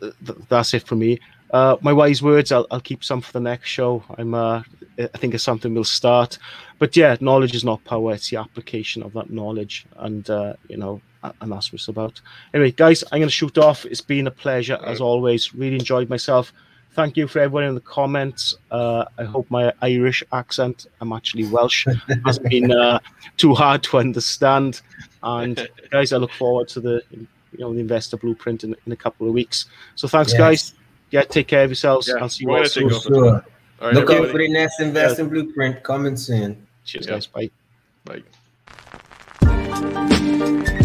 [0.00, 1.18] th- th- that's it for me.
[1.50, 4.04] Uh, my wise words, I'll, I'll keep some for the next show.
[4.18, 4.62] I'm, uh,
[4.98, 6.38] I think it's something we'll start.
[6.78, 10.76] But yeah, knowledge is not power; it's the application of that knowledge, and uh, you
[10.76, 12.20] know, a- and that's what it's about.
[12.52, 13.84] Anyway, guys, I'm going to shoot off.
[13.84, 15.54] It's been a pleasure as always.
[15.54, 16.52] Really enjoyed myself.
[16.94, 18.54] Thank you for everyone in the comments.
[18.70, 21.86] Uh, I hope my Irish accent, I'm actually Welsh,
[22.24, 23.00] hasn't been uh,
[23.36, 24.80] too hard to understand.
[25.22, 27.26] And guys, I look forward to the you
[27.58, 29.66] know the investor blueprint in, in a couple of weeks.
[29.96, 30.38] So thanks, Yes.
[30.38, 30.72] guys.
[31.10, 32.06] Yeah, take care of yourselves.
[32.08, 32.88] Yeah, I'll see you we're all soon.
[32.88, 33.44] take For sure.
[33.80, 34.32] All right, Look out everybody.
[34.32, 36.64] for the next investing blueprint coming soon.
[36.84, 37.12] Cheers, Yeah.
[37.12, 37.26] guys.
[37.26, 37.50] Bye.
[39.40, 40.80] Bye.